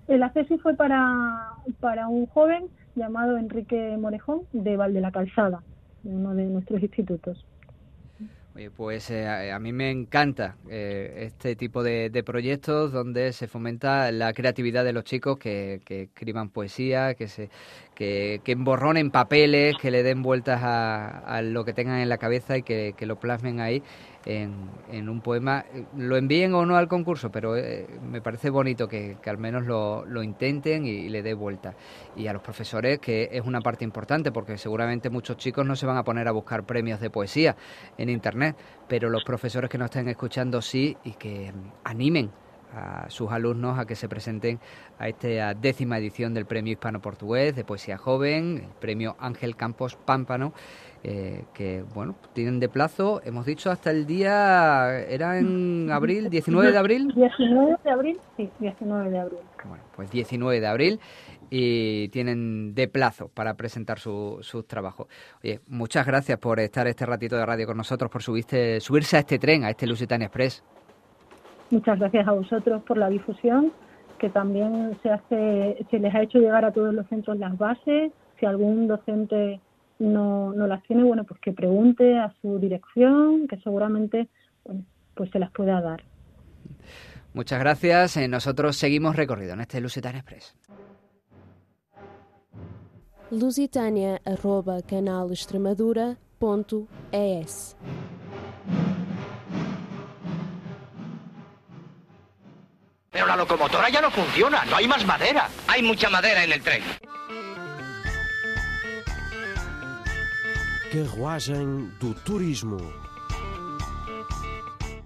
El, 0.09 0.23
acesi 0.23 0.59
fue 0.59 0.75
para, 0.75 1.53
para 1.81 2.09
un 2.09 2.27
joven 2.27 2.67
llamado 2.95 3.39
Enrique 3.39 3.97
Morejón 3.97 4.43
de 4.53 4.77
Valde 4.77 5.01
la 5.01 5.13
Calzada, 5.13 5.63
uno 6.05 6.35
de 6.35 6.45
nuestros 6.45 6.83
institutos 6.83 7.45
pues 8.77 9.11
eh, 9.11 9.53
a 9.53 9.59
mí 9.59 9.73
me 9.73 9.91
encanta 9.91 10.57
eh, 10.69 11.27
este 11.27 11.55
tipo 11.55 11.83
de, 11.85 12.11
proyectos 12.25 12.93
donde 12.93 13.33
se 13.33 13.47
fomenta 13.47 14.11
la 14.11 14.33
creatividad 14.33 14.85
de 14.85 14.93
los 14.93 15.05
chicos 15.05 15.39
que, 15.39 15.81
escriban 15.89 16.51
poesía, 16.51 17.15
que 17.15 17.29
se 17.29 17.51
que, 17.95 18.41
que, 18.45 18.53
emborronen 18.53 19.11
papeles, 19.11 19.77
que 19.81 19.91
le 19.91 20.03
den 20.03 20.23
vueltas 20.23 20.61
a, 20.63 21.41
lo 21.43 21.65
que 21.65 21.73
tengan 21.73 22.01
en 22.01 22.09
la 22.09 22.19
cabeza 22.19 22.57
y 22.57 22.63
que 22.63 22.95
lo 23.07 23.21
plasmen 23.21 23.61
ahí 23.61 23.83
en, 24.29 25.09
un 25.09 25.21
poema, 25.23 25.65
lo 25.97 26.17
envíen 26.17 26.55
o 26.55 26.67
no 26.67 26.77
al 26.77 26.87
concurso, 26.87 27.31
pero 27.31 27.57
eh, 27.57 27.87
me 28.03 28.21
parece 28.21 28.51
bonito 28.51 28.87
que, 28.87 29.17
al 29.27 29.39
menos 29.39 29.65
lo, 29.65 30.05
lo 30.05 30.23
intenten 30.23 30.85
y, 30.85 31.09
le 31.09 31.23
dé 31.23 31.33
vuelta. 31.33 31.75
Y 32.15 32.27
a 32.27 32.33
los 32.33 32.43
profesores, 32.43 32.99
que 32.99 33.31
es 33.33 33.45
una 33.45 33.61
parte 33.61 33.85
importante, 33.85 34.31
porque 34.31 34.59
seguramente 34.59 35.09
muchos 35.09 35.39
chicos 35.39 35.65
no 35.67 35.75
se 35.77 35.87
van 35.87 35.97
a 35.97 36.05
poner 36.05 36.29
a 36.29 36.33
buscar 36.33 36.65
premios 36.65 37.01
de 37.01 37.11
poesía 37.11 37.57
en 37.97 38.11
Internet, 38.11 38.57
pero 38.87 39.09
los 39.09 39.25
profesores 39.25 39.71
que 39.71 39.79
nos 39.79 39.87
estén 39.87 40.09
escuchando 40.09 40.61
sí 40.61 40.97
y 41.05 41.13
que 41.13 41.53
animen 41.85 42.31
a 42.75 43.09
sus 43.11 43.31
alumnos 43.31 43.79
a 43.79 43.87
que 43.87 43.95
se 43.95 44.09
presenten 44.09 44.61
a 44.99 45.09
esta 45.09 45.55
décima 45.55 45.99
edición 45.99 46.35
del 46.35 46.47
Premio 46.47 46.73
Hispano-Portugués 46.73 47.55
de 47.57 47.65
Poesía 47.65 47.97
Joven, 47.97 48.63
el 48.65 48.75
Premio 48.81 49.17
Ángel 49.19 49.57
Campos 49.57 49.97
Pámpano, 49.97 50.53
eh, 51.05 51.45
que 51.55 51.85
bueno, 51.95 52.17
tienen 52.33 52.59
de 52.59 52.69
plazo, 52.69 53.21
hemos 53.25 53.47
dicho 53.47 53.71
hasta 53.71 53.91
el 53.91 54.07
día, 54.07 54.99
¿era 55.09 55.39
en 55.39 55.91
abril, 55.93 56.29
19 56.29 56.73
de 56.73 56.79
abril? 56.79 57.13
19 57.15 57.77
de 57.85 57.91
abril, 57.91 58.21
sí, 58.37 58.51
19 58.59 59.11
de 59.11 59.19
abril. 59.19 59.39
Bueno, 59.65 59.85
pues 59.95 60.11
19 60.11 60.61
de 60.61 60.67
abril 60.67 61.01
y 61.51 62.09
tienen 62.09 62.75
de 62.75 62.89
plazo 62.89 63.29
para 63.29 63.55
presentar 63.55 63.99
sus 63.99 64.67
trabajos. 64.67 65.07
Oye, 65.43 65.61
muchas 65.67 66.07
gracias 66.07 66.39
por 66.39 66.61
estar 66.61 66.87
este 66.87 67.07
ratito 67.07 67.37
de 67.37 67.47
radio 67.47 67.67
con 67.67 67.77
nosotros, 67.77 68.11
por 68.11 68.23
subirse, 68.23 68.81
subirse 68.81 69.17
a 69.17 69.21
este 69.21 69.39
tren, 69.39 69.65
a 69.65 69.71
este 69.71 69.87
Lusitania 69.87 70.27
Express. 70.27 70.63
Muchas 71.71 71.99
gracias 71.99 72.27
a 72.27 72.33
vosotros 72.33 72.83
por 72.85 72.97
la 72.97 73.09
difusión, 73.09 73.73
que 74.19 74.31
también 74.31 74.99
se 75.03 75.11
hace, 75.11 75.87
se 75.91 75.99
les 75.99 76.15
ha 76.15 76.23
hecho 76.23 76.39
llegar 76.39 76.65
a 76.65 76.73
todos 76.73 76.95
los 76.95 77.07
centros 77.09 77.39
las 77.39 77.57
bases. 77.59 78.13
Si 78.41 78.47
algún 78.47 78.87
docente 78.89 79.61
no, 79.99 80.53
no 80.53 80.67
las 80.67 80.83
tiene, 80.85 81.05
bueno, 81.05 81.25
pues 81.25 81.41
que 81.41 81.53
pregunte 81.53 82.19
a 82.19 82.33
su 82.41 82.59
dirección, 82.59 83.47
que 83.49 83.59
seguramente 83.59 84.29
pues 85.15 85.31
se 85.31 85.39
las 85.39 85.51
pueda 85.51 85.81
dar. 85.81 86.03
Muchas 87.35 87.61
gracias. 87.61 88.17
Eh, 88.17 88.29
nosotros 88.29 88.77
seguimos 88.77 89.17
recorrido 89.17 89.53
en 89.53 89.61
este 89.61 89.81
Lusitania 89.81 90.21
Express. 90.21 90.57
Lusitania 93.31 94.21
arroba 94.25 94.79
Pero 103.11 103.27
la 103.27 103.37
locomotora 103.37 103.89
ya 103.89 104.01
no 104.01 104.11
funciona, 104.11 104.65
no 104.67 104.77
hay 104.77 104.87
más 104.87 105.05
madera. 105.07 105.49
Hay 105.67 105.83
mucha 105.83 106.11
madera 106.11 106.45
en 106.45 106.53
el 106.53 106.63
tren. 106.63 106.83
Carruagem 110.93 111.99
do 111.99 112.15
Turismo. 112.25 112.79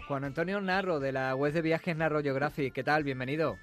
Juan 0.07 0.25
Antonio 0.25 0.61
Narro, 0.61 1.01
de 1.01 1.13
la 1.13 1.35
web 1.35 1.53
de 1.53 1.63
viajes 1.63 1.97
Narro 1.97 2.23
Geographic. 2.23 2.73
¿Qué 2.73 2.85
tal? 2.85 3.03
Bienvenido. 3.05 3.57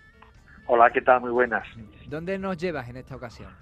Hola, 0.68 0.90
¿qué 0.92 1.02
tal? 1.02 1.22
Muy 1.22 1.32
buenas. 1.32 1.66
¿Dónde 2.08 2.38
nos 2.38 2.58
llevas 2.58 2.90
en 2.90 2.98
esta 2.98 3.16
ocasión? 3.16 3.54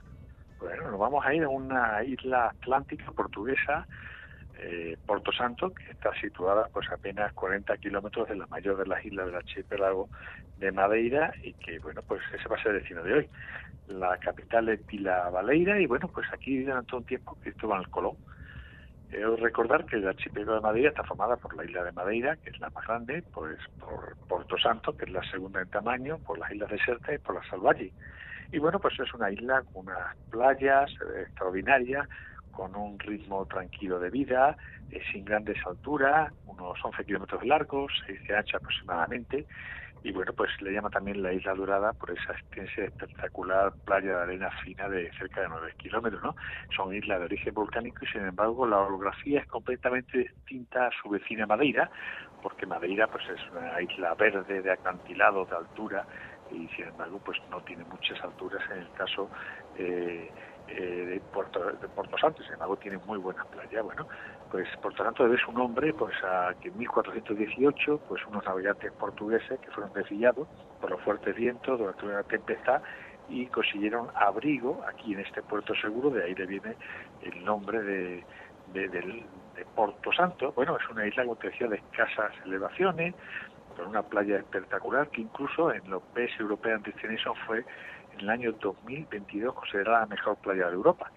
Bueno, 0.59 0.91
nos 0.91 0.99
vamos 0.99 1.25
a 1.25 1.33
ir 1.33 1.43
a 1.43 1.49
una 1.49 2.03
isla 2.03 2.49
atlántica 2.49 3.11
portuguesa, 3.11 3.87
eh, 4.59 4.97
Porto 5.05 5.31
Santo, 5.31 5.73
que 5.73 5.91
está 5.91 6.11
situada 6.19 6.69
pues 6.73 6.89
apenas 6.91 7.33
40 7.33 7.77
kilómetros 7.77 8.29
de 8.29 8.35
la 8.35 8.47
mayor 8.47 8.77
de 8.77 8.87
las 8.87 9.03
islas 9.05 9.27
del 9.27 9.35
archipiélago 9.35 10.09
de 10.57 10.71
Madeira 10.71 11.33
y 11.43 11.53
que, 11.53 11.79
bueno, 11.79 12.01
pues 12.07 12.21
ese 12.33 12.47
va 12.47 12.55
a 12.55 12.63
ser 12.63 12.73
el 12.73 12.79
destino 12.79 13.03
de 13.03 13.13
hoy. 13.13 13.29
La 13.87 14.17
capital 14.17 14.69
es 14.69 14.85
Vila 14.85 15.29
Baleira 15.29 15.79
y, 15.79 15.85
bueno, 15.85 16.07
pues 16.07 16.27
aquí 16.33 16.63
durante 16.63 16.95
un 16.95 17.03
tiempo 17.05 17.37
Cristóbal 17.41 17.89
Colón 17.89 18.17
Quiero 19.09 19.37
recordar 19.37 19.85
que 19.85 19.95
el 19.95 20.07
archipiélago 20.07 20.55
de 20.55 20.61
Madeira 20.61 20.89
está 20.89 21.03
formada 21.03 21.37
por 21.37 21.55
la 21.55 21.63
isla 21.63 21.83
de 21.83 21.93
Madeira, 21.93 22.35
que 22.35 22.49
es 22.49 22.59
la 22.59 22.69
más 22.71 22.85
grande, 22.85 23.23
pues 23.33 23.57
por 23.79 24.17
Porto 24.27 24.57
Santo, 24.57 24.97
que 24.97 25.05
es 25.05 25.11
la 25.11 25.23
segunda 25.31 25.61
en 25.61 25.69
tamaño, 25.69 26.17
por 26.19 26.37
las 26.37 26.51
islas 26.51 26.69
desiertas 26.69 27.15
y 27.15 27.17
por 27.17 27.35
la 27.35 27.49
Salvalle. 27.49 27.93
Y 28.51 28.59
bueno, 28.59 28.79
pues 28.79 28.99
es 28.99 29.13
una 29.13 29.31
isla 29.31 29.63
con 29.71 29.87
unas 29.87 30.15
playas 30.29 30.91
eh, 30.91 31.21
extraordinarias, 31.21 32.07
con 32.57 32.75
un 32.75 32.97
ritmo 32.97 33.45
tranquilo 33.45 33.99
de 33.99 34.09
vida, 34.09 34.57
eh, 34.89 34.99
sin 35.11 35.23
grandes 35.23 35.57
alturas, 35.63 36.33
unos 36.47 36.83
11 36.83 37.05
kilómetros 37.05 37.45
largos, 37.45 37.91
6 38.07 38.27
de 38.27 38.35
ancho 38.35 38.57
aproximadamente, 38.57 39.45
y 40.03 40.11
bueno, 40.11 40.33
pues 40.33 40.49
le 40.61 40.71
llama 40.71 40.89
también 40.89 41.21
la 41.21 41.33
Isla 41.33 41.53
Dorada 41.53 41.93
por 41.93 42.09
esa 42.09 42.31
extensa 42.33 42.81
espectacular 42.81 43.73
playa 43.85 44.09
de 44.09 44.23
arena 44.23 44.49
fina 44.63 44.89
de 44.89 45.11
cerca 45.19 45.41
de 45.41 45.49
9 45.49 45.73
kilómetros, 45.77 46.23
¿no? 46.23 46.35
Son 46.75 46.95
islas 46.95 47.19
de 47.19 47.25
origen 47.25 47.53
volcánico 47.53 48.03
y 48.03 48.07
sin 48.07 48.21
embargo 48.21 48.65
la 48.65 48.79
orografía 48.79 49.41
es 49.41 49.47
completamente 49.47 50.17
distinta 50.17 50.87
a 50.87 50.91
su 50.99 51.09
vecina 51.09 51.45
Madeira, 51.45 51.91
porque 52.41 52.65
Madeira 52.65 53.05
pues 53.07 53.23
es 53.29 53.51
una 53.51 53.79
isla 53.83 54.15
verde 54.15 54.63
de 54.63 54.71
acantilado, 54.71 55.45
de 55.45 55.55
altura, 55.57 56.07
y 56.49 56.67
sin 56.69 56.85
embargo 56.85 57.21
pues 57.23 57.37
no 57.51 57.61
tiene 57.61 57.83
muchas 57.83 58.19
alturas 58.23 58.63
en 58.71 58.79
el 58.79 58.91
caso 58.93 59.29
eh, 59.77 60.31
de, 60.67 61.21
Puerto, 61.33 61.59
de 61.59 61.87
Porto 61.89 62.17
Santo, 62.17 62.43
sin 62.43 62.53
embargo 62.53 62.77
tiene 62.77 62.97
muy 62.99 63.17
buenas 63.17 63.45
playas. 63.47 63.83
Bueno, 63.83 64.07
pues 64.51 64.67
Porto 64.81 65.03
Santo 65.03 65.23
debe 65.23 65.37
su 65.37 65.51
nombre 65.51 65.93
pues 65.93 66.15
a 66.23 66.53
que 66.61 66.69
en 66.69 66.77
1418 66.77 68.01
pues 68.07 68.25
unos 68.27 68.45
navegantes 68.45 68.91
portugueses 68.93 69.59
que 69.59 69.71
fueron 69.71 69.93
desviados 69.93 70.47
por 70.79 70.91
los 70.91 71.01
fuertes 71.01 71.35
vientos 71.35 71.79
durante 71.79 72.05
una 72.05 72.23
tempestad 72.23 72.81
y 73.29 73.47
consiguieron 73.47 74.09
abrigo 74.15 74.81
aquí 74.87 75.13
en 75.13 75.19
este 75.19 75.41
puerto 75.41 75.75
seguro, 75.75 76.09
de 76.09 76.23
ahí 76.23 76.35
le 76.35 76.45
viene 76.45 76.75
el 77.21 77.43
nombre 77.43 77.81
de, 77.81 78.23
de, 78.73 78.87
de 78.87 79.65
Porto 79.75 80.11
Santo. 80.13 80.53
Bueno, 80.53 80.77
es 80.77 80.89
una 80.89 81.05
isla, 81.05 81.23
como 81.23 81.35
te 81.35 81.49
decía, 81.49 81.67
de 81.67 81.77
escasas 81.77 82.31
elevaciones, 82.45 83.15
con 83.75 83.87
una 83.87 84.01
playa 84.01 84.37
espectacular 84.37 85.09
que 85.09 85.21
incluso 85.21 85.71
en 85.71 85.89
los 85.89 86.01
Best 86.13 86.39
European 86.39 86.81
Destination 86.81 87.35
fue 87.45 87.63
en 88.17 88.23
el 88.23 88.29
año 88.29 88.51
2022 88.53 89.53
considerada 89.53 90.01
la 90.01 90.05
mejor 90.07 90.37
playa 90.37 90.67
de 90.67 90.73
Europa. 90.73 91.11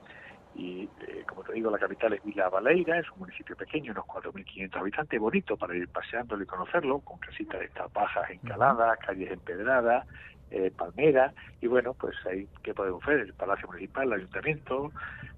Y 0.55 0.89
eh, 1.07 1.25
como 1.27 1.43
te 1.45 1.53
digo, 1.53 1.71
la 1.71 1.79
capital 1.79 2.13
es 2.13 2.25
Vila 2.25 2.49
Baleira, 2.49 2.99
es 2.99 3.11
un 3.13 3.21
municipio 3.21 3.57
pequeño, 3.57 3.93
unos 3.93 4.05
4.500 4.07 4.77
habitantes, 4.77 5.21
bonito 5.21 5.57
para 5.57 5.77
ir 5.77 5.89
paseándolo 5.89 6.43
y 6.43 6.47
conocerlo, 6.47 6.99
con 7.01 7.19
casitas 7.19 7.61
de 7.61 7.67
estas 7.67 7.93
bajas 7.93 8.31
encaladas, 8.31 8.99
calles 8.99 9.31
empedradas, 9.31 10.07
eh, 10.51 10.73
palmeras, 10.77 11.33
y 11.61 11.69
bueno, 11.69 11.95
pues 11.95 12.17
ahí, 12.27 12.49
¿qué 12.65 12.75
podemos 12.75 13.05
ver? 13.07 13.21
El 13.21 13.35
Palacio 13.35 13.69
Municipal, 13.69 14.09
el 14.09 14.15
Ayuntamiento, 14.15 14.91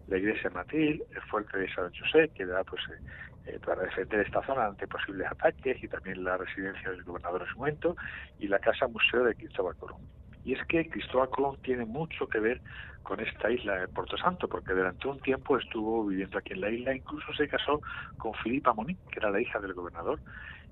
la 0.09 0.17
Iglesia 0.17 0.49
Matil, 0.51 1.03
el 1.11 1.21
Fuerte 1.23 1.59
de 1.59 1.73
San 1.75 1.93
José, 1.95 2.31
que 2.35 2.47
da 2.47 2.65
pues 2.65 2.83
eh, 2.89 3.53
eh, 3.53 3.59
para 3.65 3.83
defender 3.83 4.21
esta 4.21 4.43
zona 4.47 4.67
ante 4.67 4.87
posibles 4.87 5.27
ataques, 5.31 5.83
y 5.83 5.89
también 5.89 6.25
la 6.25 6.39
residencia 6.39 6.91
del 6.91 7.03
gobernador 7.05 7.43
en 7.43 7.49
su 7.49 7.59
momento, 7.59 7.97
y 8.39 8.49
la 8.49 8.59
Casa 8.59 8.89
Museo 8.89 9.25
de 9.25 9.35
Cristóbal 9.35 9.77
Colón. 9.77 10.01
Y 10.45 10.55
es 10.55 10.65
que 10.67 10.89
Cristóbal 10.89 11.31
Colón 11.31 11.59
tiene 11.63 11.85
mucho 11.85 12.27
que 12.27 12.41
ver 12.41 12.61
con 13.03 13.21
esta 13.21 13.51
isla 13.51 13.77
de 13.77 13.89
Puerto 13.89 14.17
Santo, 14.17 14.49
porque 14.49 14.73
durante 14.73 15.09
un 15.09 15.21
tiempo 15.21 15.59
estuvo 15.59 16.07
viviendo 16.07 16.39
aquí 16.39 16.53
en 16.53 16.61
la 16.61 16.71
isla, 16.71 16.95
incluso 16.95 17.33
se 17.35 17.49
casó 17.49 17.81
con 18.17 18.33
Filipa 18.35 18.73
Moniz, 18.73 18.99
que 19.11 19.19
era 19.19 19.31
la 19.31 19.41
hija 19.41 19.59
del 19.61 19.75
gobernador, 19.75 20.21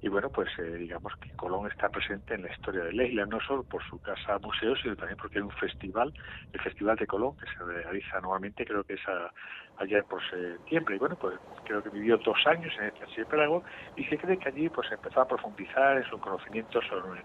y 0.03 0.09
bueno, 0.09 0.31
pues 0.31 0.49
eh, 0.59 0.63
digamos 0.63 1.13
que 1.21 1.31
Colón 1.37 1.67
está 1.71 1.89
presente 1.89 2.35
en 2.35 2.43
la 2.43 2.53
historia 2.53 2.85
de 2.85 2.93
la 2.93 3.27
no 3.27 3.41
solo 3.41 3.63
por 3.65 3.83
su 3.85 3.99
casa 3.99 4.39
museo, 4.39 4.75
sino 4.77 4.97
también 4.97 5.19
porque 5.19 5.39
hay 5.39 5.45
un 5.45 5.51
festival, 5.51 6.13
el 6.53 6.61
Festival 6.61 6.97
de 6.97 7.07
Colón, 7.07 7.37
que 7.37 7.47
se 7.47 7.65
realiza 7.65 8.19
anualmente, 8.19 8.65
creo 8.65 8.83
que 8.85 8.95
es 8.95 9.09
a, 9.09 9.33
allá 9.77 10.03
por 10.05 10.23
septiembre, 10.31 10.97
y 10.97 10.99
bueno, 10.99 11.17
pues 11.17 11.39
creo 11.65 11.83
que 11.83 11.91
vivió 11.91 12.17
dos 12.19 12.39
años 12.47 12.73
en 12.79 12.87
este 12.87 13.05
archipiélago, 13.05 13.63
y 13.97 14.05
se 14.05 14.17
cree 14.17 14.39
que 14.39 14.49
allí 14.49 14.69
pues 14.71 14.91
empezó 14.91 15.21
a 15.21 15.29
profundizar 15.29 15.99
en 15.99 16.05
sus 16.05 16.21
conocimientos 16.21 16.85
sobre 16.89 17.23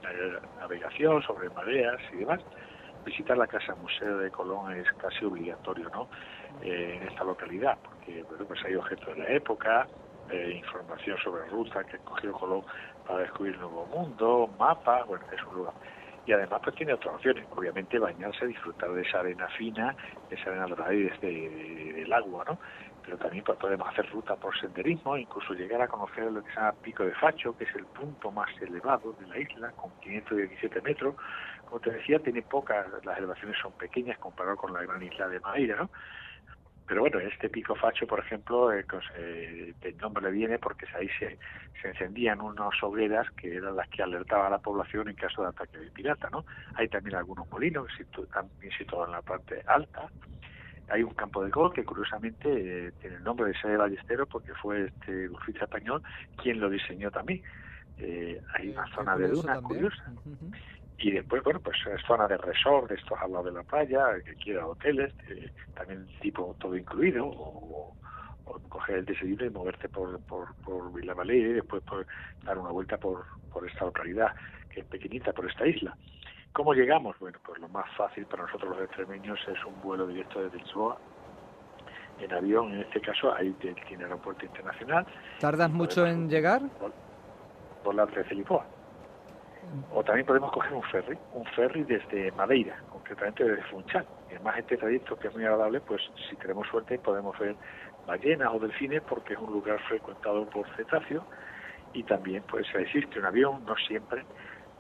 navegación, 0.60 1.22
sobre 1.24 1.50
mareas 1.50 2.02
y 2.12 2.18
demás. 2.18 2.42
Visitar 3.06 3.38
la 3.38 3.46
Casa 3.48 3.76
Museo 3.76 4.18
de 4.18 4.32
Colón 4.32 4.74
es 4.74 4.92
casi 4.94 5.24
obligatorio, 5.26 5.90
¿no?, 5.90 6.10
eh, 6.62 7.00
en 7.00 7.08
esta 7.08 7.24
localidad, 7.24 7.78
porque 7.84 8.24
bueno, 8.24 8.46
pues 8.46 8.64
hay 8.66 8.76
objetos 8.76 9.16
de 9.16 9.24
la 9.24 9.30
época, 9.30 9.88
eh, 10.30 10.54
información 10.58 11.18
sobre 11.24 11.46
ruta 11.50 11.84
que 11.84 11.98
escogió 11.98 12.32
Colón 12.34 12.64
para 13.08 13.20
descubrir 13.20 13.54
el 13.54 13.62
nuevo 13.62 13.86
mundo, 13.88 14.50
mapas, 14.58 15.06
bueno, 15.08 15.26
es 15.32 15.44
un 15.44 15.56
lugar. 15.56 15.74
Y 16.26 16.34
además 16.34 16.60
pues 16.64 16.76
tiene 16.76 16.94
otras 16.94 17.16
opciones, 17.16 17.46
obviamente 17.56 18.00
bañarse, 18.00 18.48
disfrutar 18.48 18.92
de 18.92 19.04
esa 19.04 19.20
arena 19.20 19.48
fina, 19.50 19.96
de 20.30 20.36
esa 20.36 20.50
arena 20.50 20.66
dorada 20.66 20.94
y 20.94 21.04
desde 21.04 21.94
del 21.94 22.12
agua, 22.12 22.44
¿no? 22.48 22.58
Pero 23.04 23.18
también 23.18 23.44
pues, 23.44 23.60
podemos 23.60 23.88
hacer 23.88 24.10
ruta 24.10 24.36
por 24.36 24.58
senderismo, 24.60 25.16
incluso 25.16 25.54
llegar 25.54 25.84
a 25.84 25.88
conocer 25.88 26.32
lo 26.32 26.44
que 26.44 26.50
se 26.50 26.56
llama 26.56 26.74
Pico 26.82 27.04
de 27.04 27.12
Facho, 27.12 27.56
que 27.56 27.66
es 27.66 27.76
el 27.76 27.86
punto 27.86 28.32
más 28.32 28.50
elevado 28.60 29.14
de 29.20 29.28
la 29.28 29.38
isla, 29.38 29.72
con 29.74 29.92
517 30.02 30.82
metros. 30.82 31.16
Como 31.66 31.80
te 31.80 31.92
decía, 31.92 32.18
tiene 32.18 32.42
pocas, 32.42 32.88
las 33.04 33.18
elevaciones 33.20 33.56
son 33.62 33.74
pequeñas 33.74 34.18
comparado 34.18 34.58
con 34.58 34.74
la 34.74 34.82
gran 34.82 35.04
isla 35.04 35.28
de 35.28 35.40
Madeira, 35.40 35.76
¿no? 35.76 35.90
Pero 36.88 37.02
bueno, 37.02 37.20
este 37.20 37.50
pico 37.50 37.76
facho, 37.76 38.06
por 38.06 38.20
ejemplo, 38.20 38.72
eh, 38.72 38.86
eh, 39.18 39.74
el 39.82 39.98
nombre 39.98 40.24
le 40.24 40.32
viene 40.32 40.60
porque 40.60 40.86
ahí 40.96 41.10
se, 41.20 41.38
se 41.82 41.88
encendían 41.90 42.42
unas 42.42 42.82
hogueras 42.84 43.30
que 43.32 43.56
eran 43.56 43.76
las 43.76 43.90
que 43.90 44.04
alertaban 44.04 44.48
a 44.48 44.50
la 44.52 44.60
población 44.60 45.10
en 45.10 45.16
caso 45.16 45.42
de 45.42 45.50
ataque 45.50 45.80
de 45.80 45.90
pirata, 45.92 46.30
¿no? 46.30 46.46
Hay 46.76 46.88
también 46.88 47.16
algunos 47.16 47.50
molinos 47.50 47.88
también 48.32 48.72
situados 48.78 49.08
en 49.08 49.14
la 49.14 49.22
parte 49.22 49.62
alta. 49.66 50.10
Hay 50.90 51.02
un 51.02 51.14
campo 51.16 51.44
de 51.44 51.50
golf 51.50 51.74
que 51.74 51.84
curiosamente 51.84 52.88
eh, 52.88 52.92
tiene 53.02 53.16
el 53.16 53.24
nombre 53.24 53.48
de 53.48 53.60
Sede 53.60 53.78
Ballestero 53.78 54.28
porque 54.28 54.54
fue 54.54 54.86
este 54.86 55.28
golfista 55.28 55.66
español 55.66 56.04
quien 56.42 56.60
lo 56.60 56.70
diseñó 56.70 57.10
también. 57.10 57.42
Eh, 57.98 58.42
hay 58.54 58.70
una 58.70 58.86
zona 58.94 59.18
de 59.18 59.30
duna 59.30 59.62
curiosa. 59.62 60.04
Y 60.98 61.12
después, 61.12 61.44
bueno, 61.44 61.60
pues 61.60 61.78
es 61.94 62.02
zona 62.06 62.28
de 62.28 62.38
resort, 62.38 62.90
de 62.90 62.96
estos 62.96 63.18
al 63.20 63.32
lado 63.32 63.46
de 63.46 63.52
la 63.52 63.64
playa, 63.64 64.06
que 64.26 64.34
quiera 64.36 64.66
hoteles, 64.66 65.14
también 65.76 66.08
tipo 66.22 66.56
todo 66.60 66.76
incluido, 66.76 67.26
o, 67.28 67.94
coger 68.70 68.98
el 68.98 69.06
desayuno 69.06 69.46
y 69.46 69.50
moverte 69.50 69.90
por, 69.90 70.20
por, 70.22 70.54
por 70.64 70.94
Villa 70.94 71.14
Valeria 71.14 71.50
y 71.50 71.54
después 71.54 71.82
por, 71.84 72.06
dar 72.44 72.58
una 72.58 72.70
vuelta 72.70 72.98
por, 72.98 73.26
por 73.52 73.68
esta 73.68 73.86
localidad, 73.86 74.36
que 74.70 74.82
es 74.82 74.86
pequeñita, 74.86 75.34
por 75.34 75.50
esta 75.50 75.68
isla. 75.68 75.98
¿Cómo 76.54 76.74
llegamos? 76.74 77.18
Bueno, 77.20 77.38
pues 77.46 77.60
lo 77.60 77.68
más 77.68 77.86
fácil 77.98 78.26
para 78.28 78.44
nosotros 78.44 78.78
los 78.78 78.86
extremeños 78.86 79.40
es 79.48 79.66
un 79.66 79.82
vuelo 79.82 80.08
directo 80.08 80.42
desde 80.42 80.58
Lisboa, 80.60 80.98
en 82.20 82.34
avión, 82.34 82.74
en 82.74 82.82
este 82.82 83.02
caso, 83.02 83.34
ahí 83.34 83.52
tiene 83.60 84.04
aeropuerto 84.04 84.46
internacional. 84.46 85.06
¿Tardas 85.40 85.70
mucho 85.70 86.06
en 86.06 86.30
llegar? 86.30 86.62
Por, 87.84 87.94
la 87.94 88.06
de 88.06 88.36
Lisboa. 88.36 88.66
O 89.94 90.04
también 90.04 90.26
podemos 90.26 90.52
coger 90.52 90.74
un 90.74 90.84
ferry, 90.84 91.18
un 91.34 91.46
ferry 91.46 91.84
desde 91.84 92.32
Madeira, 92.34 92.78
concretamente 92.92 93.44
desde 93.44 93.64
Funchal. 93.64 94.06
Y 94.30 94.36
además 94.36 94.58
este 94.60 94.78
trayecto 94.78 95.18
que 95.18 95.28
es 95.28 95.34
muy 95.34 95.44
agradable, 95.44 95.82
pues 95.82 96.02
si 96.30 96.36
tenemos 96.38 96.68
suerte 96.68 96.98
podemos 97.00 97.38
ver 97.40 97.56
ballenas 98.06 98.50
o 98.54 98.60
delfines 98.60 99.02
porque 99.02 99.34
es 99.34 99.40
un 99.40 99.52
lugar 99.52 99.80
frecuentado 99.88 100.46
por 100.50 100.68
cetáceos 100.76 101.24
y 101.94 102.04
también 102.04 102.44
pues 102.50 102.68
existe 102.76 103.20
un 103.20 103.26
avión, 103.26 103.66
no 103.66 103.76
siempre, 103.88 104.26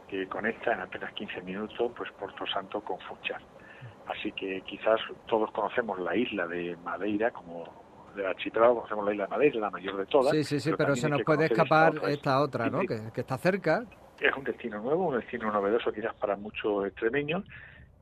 que 0.07 0.27
conecta 0.27 0.73
en 0.73 0.81
apenas 0.81 1.13
15 1.13 1.41
minutos 1.41 1.91
pues 1.95 2.11
Puerto 2.11 2.45
Santo 2.47 2.81
con 2.81 2.99
Funchal. 2.99 3.41
Así 4.07 4.31
que 4.33 4.61
quizás 4.61 4.99
todos 5.27 5.51
conocemos 5.51 5.99
la 5.99 6.15
isla 6.15 6.47
de 6.47 6.77
Madeira 6.83 7.31
como 7.31 7.63
del 8.15 8.27
archipiélago, 8.27 8.75
conocemos 8.75 9.05
la 9.05 9.11
isla 9.13 9.23
de 9.25 9.29
Madeira, 9.29 9.59
la 9.59 9.69
mayor 9.71 9.97
de 9.97 10.05
todas. 10.05 10.31
Sí, 10.31 10.43
sí, 10.43 10.59
sí, 10.59 10.71
pero, 10.77 10.95
se 10.95 11.09
nos 11.09 11.23
puede 11.23 11.45
escapar 11.45 11.93
esta 12.07 12.39
otra, 12.39 12.69
¿no? 12.69 12.79
Que, 12.81 13.11
que 13.13 13.21
está 13.21 13.37
cerca 13.37 13.83
es 14.19 14.35
un 14.35 14.43
destino 14.43 14.81
nuevo, 14.81 15.07
un 15.07 15.19
destino 15.19 15.51
novedoso 15.51 15.91
quizás 15.91 16.13
para 16.15 16.35
muchos 16.35 16.87
extremeños, 16.87 17.43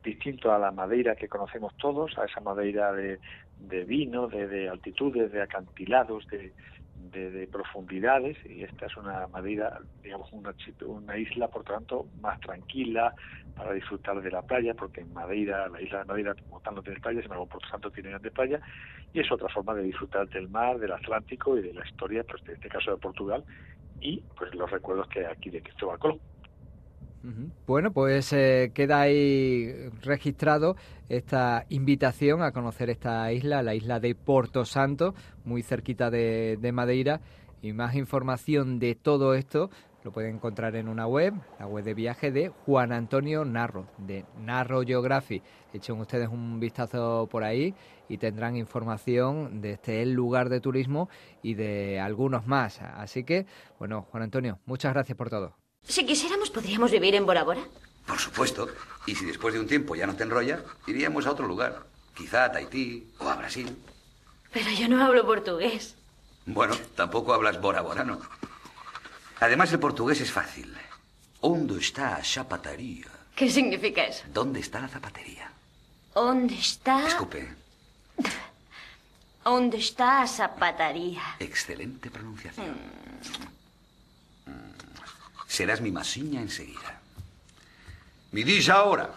distinto 0.04 0.54
a 0.54 0.60
la 0.60 0.71
Madeira 0.71 1.15
que 1.15 1.28
conocemos 1.28 1.76
todos, 1.78 2.17
a 2.17 2.26
esa 2.26 2.41
Madeira 2.41 2.91
de, 2.91 3.19
de 3.60 3.84
vino, 3.86 4.28
de, 4.28 4.47
de, 4.47 4.69
altitudes, 4.69 5.32
de 5.32 5.41
acantilados, 5.41 6.28
de, 6.28 6.52
de, 7.12 7.47
profundidades, 7.47 8.38
y 8.45 8.63
esta 8.63 8.88
es 8.88 8.97
una 8.97 9.28
Madeira, 9.28 9.80
digamos, 10.02 10.32
una, 10.34 10.54
una 10.88 11.17
isla, 11.17 11.47
por 11.47 11.63
tanto, 11.63 12.08
más 12.21 12.39
tranquila 12.39 13.13
para 13.56 13.73
disfrutar 13.73 14.19
de 14.21 14.32
la 14.32 14.41
playa, 14.41 14.73
porque 14.73 15.02
en 15.02 15.13
Madeira, 15.13 15.67
la 15.69 15.82
isla 15.82 15.99
de 15.99 16.06
Madeira 16.06 16.36
como 16.36 16.60
tal 16.62 16.76
no 16.76 16.82
tiene 16.82 16.99
playa, 16.99 17.19
sin 17.19 17.26
embargo, 17.26 17.47
por 17.47 17.62
tanto, 17.69 17.91
tiene 17.91 18.10
grandes 18.10 18.32
playa, 18.32 18.60
y 19.13 19.19
es 19.19 19.32
otra 19.32 19.47
forma 19.49 19.76
de 19.76 19.84
disfrutar 19.84 20.28
del 20.30 20.49
mar, 20.49 20.80
del 20.80 20.91
Atlántico 20.91 21.58
y 21.58 21.62
de 21.62 21.73
la 21.73 21.86
historia, 21.88 22.23
pues, 22.23 22.41
en 22.47 22.56
este 22.56 22.69
caso 22.69 22.91
de 22.91 22.97
Portugal, 22.97 23.43
y 24.01 24.21
pues 24.38 24.53
los 24.56 24.69
recuerdos 24.69 25.08
que 25.08 25.25
aquí 25.25 25.49
de 25.49 25.62
Cristóbal 25.62 25.99
Colón. 25.99 26.19
Bueno, 27.65 27.93
pues 27.93 28.34
eh, 28.34 28.71
queda 28.73 28.99
ahí 28.99 29.89
registrado 30.01 30.75
esta 31.08 31.65
invitación 31.69 32.41
a 32.41 32.51
conocer 32.51 32.89
esta 32.89 33.32
isla, 33.32 33.63
la 33.63 33.75
isla 33.75 34.01
de 34.01 34.13
Porto 34.13 34.65
Santo, 34.65 35.13
muy 35.45 35.63
cerquita 35.63 36.10
de, 36.10 36.58
de 36.60 36.71
Madeira. 36.73 37.21
Y 37.62 37.71
más 37.71 37.95
información 37.95 38.77
de 38.77 38.95
todo 38.95 39.36
esto 39.36 39.69
lo 40.04 40.12
pueden 40.12 40.36
encontrar 40.36 40.76
en 40.76 40.88
una 40.88 41.08
web, 41.08 41.34
la 41.60 41.68
web 41.68 41.84
de 41.84 41.94
viaje 41.94 42.32
de 42.32 42.50
Juan 42.50 42.92
Antonio 42.92 43.46
Narro, 43.46 43.88
de 43.98 44.26
Narro 44.38 44.84
Geography. 44.84 45.42
Echen 45.74 46.00
ustedes 46.00 46.28
un 46.28 46.60
vistazo 46.60 47.28
por 47.32 47.44
ahí 47.44 47.74
y 48.10 48.18
tendrán 48.18 48.58
información 48.58 49.62
de 49.62 49.74
este 49.74 50.06
lugar 50.06 50.50
de 50.50 50.60
turismo 50.60 51.10
y 51.42 51.54
de 51.54 52.00
algunos 52.00 52.46
más. 52.46 52.82
Así 52.82 53.24
que, 53.24 53.46
bueno, 53.80 54.06
Juan 54.12 54.24
Antonio, 54.24 54.60
muchas 54.66 54.94
gracias 54.94 55.18
por 55.18 55.30
todo. 55.30 55.56
Si 55.84 56.06
quisiéramos, 56.06 56.50
¿podríamos 56.50 56.92
vivir 56.92 57.16
en 57.16 57.26
Bora 57.26 57.44
Bora? 57.44 57.62
Por 58.06 58.20
supuesto. 58.20 58.68
Y 59.06 59.16
si 59.16 59.26
después 59.26 59.54
de 59.54 59.60
un 59.62 59.68
tiempo 59.68 59.96
ya 59.96 60.06
no 60.06 60.16
te 60.16 60.24
enrolla, 60.24 60.63
iríamos 60.88 61.26
a 61.26 61.32
otro 61.32 61.48
lugar. 61.48 61.84
Quizá 62.13 62.46
a 62.46 62.52
Tahití 62.52 63.12
o 63.20 63.28
a 63.28 63.36
Brasil. 63.36 63.76
Pero 64.52 64.70
yo 64.70 64.88
no 64.88 65.04
hablo 65.04 65.26
portugués. 65.26 65.96
Bueno, 66.46 66.76
tampoco 66.96 67.34
hablas 67.34 67.60
bora 67.60 67.82
borano. 67.82 68.20
Además, 69.39 69.72
el 69.72 69.80
portugués 69.80 70.22
es 70.22 70.32
fácil. 70.32 70.76
¿Dónde 71.41 71.80
está 71.80 72.15
a 72.15 72.24
zapatería? 72.24 73.08
¿Qué 73.36 73.50
significa 73.50 74.06
eso? 74.06 74.24
¿Dónde 74.34 74.60
está 74.60 74.80
la 74.80 74.88
zapatería? 74.88 75.52
¿Dónde 76.13 76.56
está? 76.56 77.08
Escupe. 77.08 77.54
¿Dónde 79.43 79.78
está 79.78 80.22
la 80.22 80.28
zapatería? 80.28 81.22
Excelente 81.39 82.10
pronunciación. 82.10 82.78
Serás 85.48 85.82
mi 85.82 85.91
masiña 85.91 86.39
enseguida. 86.39 87.02
Mi 88.32 88.43
dicha 88.43 88.76
ahora. 88.76 89.12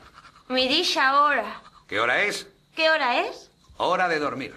Mi 0.48 0.66
dicha 0.68 1.09
ahora. 1.09 1.62
¿Qué 1.87 2.00
hora 2.00 2.22
es? 2.22 2.46
¿Qué 2.74 2.90
hora 2.90 3.20
es? 3.20 3.50
Hora 3.76 4.09
de 4.09 4.18
dormir. 4.18 4.55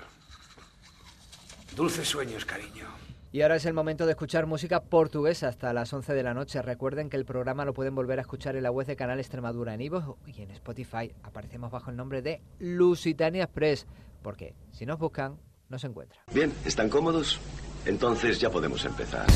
Dulces 1.75 2.07
sueños, 2.07 2.45
cariño. 2.45 2.98
Y 3.31 3.41
ahora 3.43 3.57
es 3.57 3.65
el 3.65 3.73
momento 3.73 4.07
de 4.07 4.13
escuchar 4.13 4.47
música 4.47 4.81
portuguesa 4.81 5.49
hasta 5.49 5.71
las 5.71 5.93
11 5.93 6.13
de 6.13 6.23
la 6.23 6.33
noche. 6.33 6.61
Recuerden 6.63 7.09
que 7.09 7.17
el 7.17 7.25
programa 7.25 7.63
lo 7.63 7.73
pueden 7.73 7.93
volver 7.93 8.17
a 8.17 8.23
escuchar 8.23 8.55
en 8.55 8.63
la 8.63 8.71
web 8.71 8.87
de 8.87 8.95
Canal 8.95 9.19
Extremadura 9.19 9.75
en 9.75 9.81
Ivo 9.81 10.17
y 10.25 10.41
en 10.41 10.49
Spotify. 10.51 11.13
Aparecemos 11.21 11.69
bajo 11.69 11.91
el 11.91 11.97
nombre 11.97 12.23
de 12.23 12.41
Lusitania 12.57 13.43
Express, 13.43 13.85
porque 14.23 14.55
si 14.71 14.87
nos 14.87 14.97
buscan, 14.97 15.37
nos 15.69 15.83
encuentran. 15.83 16.23
Bien, 16.33 16.51
¿están 16.65 16.89
cómodos? 16.89 17.39
Entonces 17.85 18.39
ya 18.39 18.49
podemos 18.49 18.83
empezar. 18.85 19.27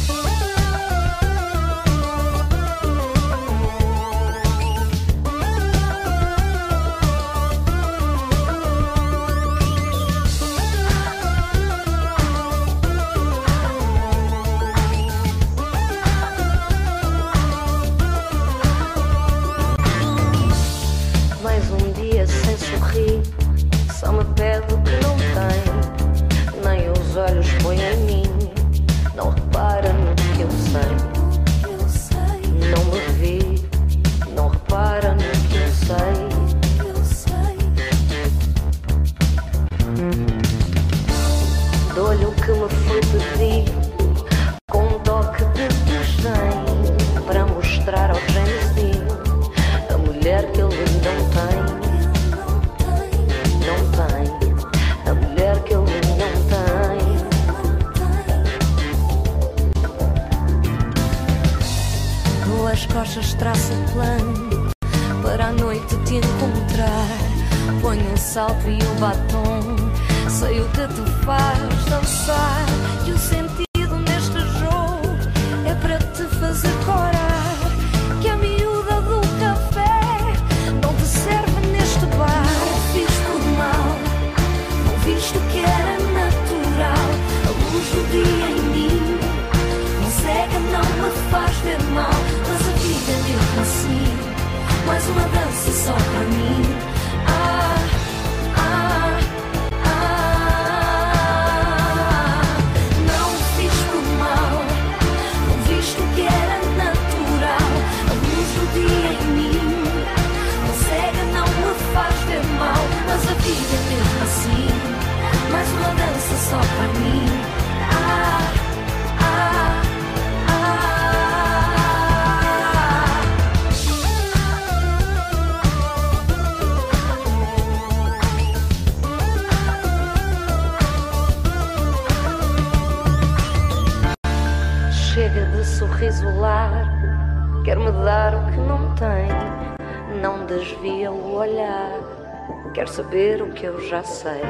que 143.64 143.68
eu 143.68 143.80
já 143.88 144.04
sei. 144.04 144.42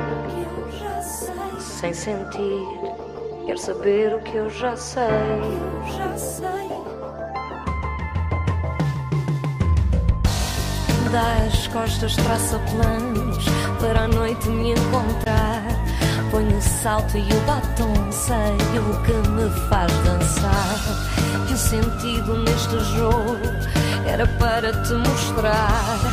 Sem 1.60 1.94
sentir, 1.94 2.66
quero 3.46 3.60
saber 3.60 4.16
o 4.16 4.20
que 4.22 4.36
eu 4.36 4.50
já 4.50 4.76
sei. 4.76 5.04
Dá 11.12 11.46
as 11.46 11.68
costas, 11.68 12.16
traça 12.16 12.58
planos 12.72 13.46
para 13.80 14.06
a 14.06 14.08
noite 14.08 14.50
me 14.50 14.72
encontrar. 14.72 15.62
Ponho 16.32 16.58
o 16.58 16.62
salto 16.64 17.16
e 17.16 17.22
o 17.22 17.40
batom, 17.42 18.12
sei 18.12 18.80
o 18.80 19.04
que 19.04 19.30
me 19.30 19.48
faz 19.70 19.92
dançar. 20.06 20.80
E 21.52 21.54
o 21.54 21.58
sentido 21.58 22.36
neste 22.40 22.80
jogo 22.98 23.38
era 24.08 24.26
para 24.40 24.72
te 24.72 24.94
mostrar 24.94 26.13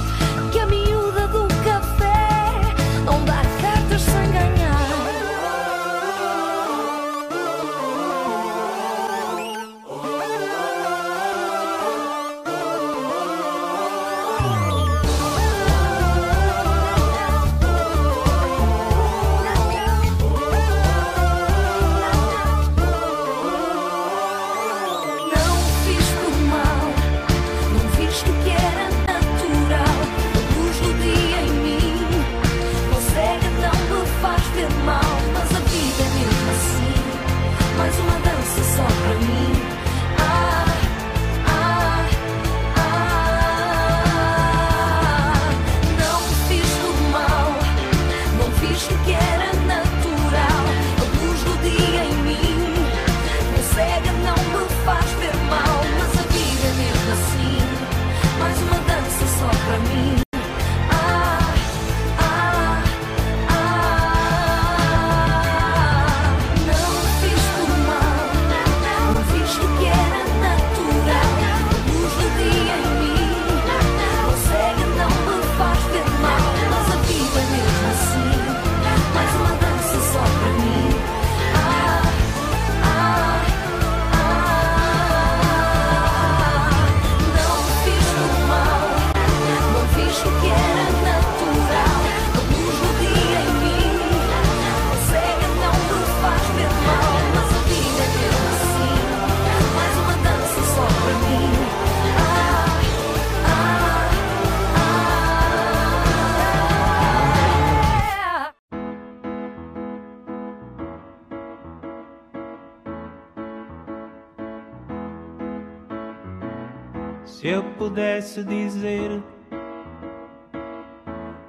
pudesse 118.31 118.45
dizer 118.45 119.23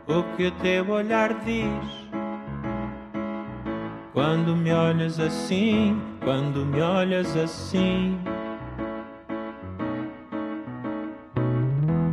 o 0.07 0.23
que 0.35 0.47
o 0.47 0.51
teu 0.51 0.89
olhar 0.89 1.33
diz. 1.45 2.01
Quando 4.13 4.55
me 4.55 4.71
olhas 4.73 5.19
assim, 5.19 6.01
quando 6.23 6.65
me 6.65 6.81
olhas 6.81 7.35
assim. 7.37 8.17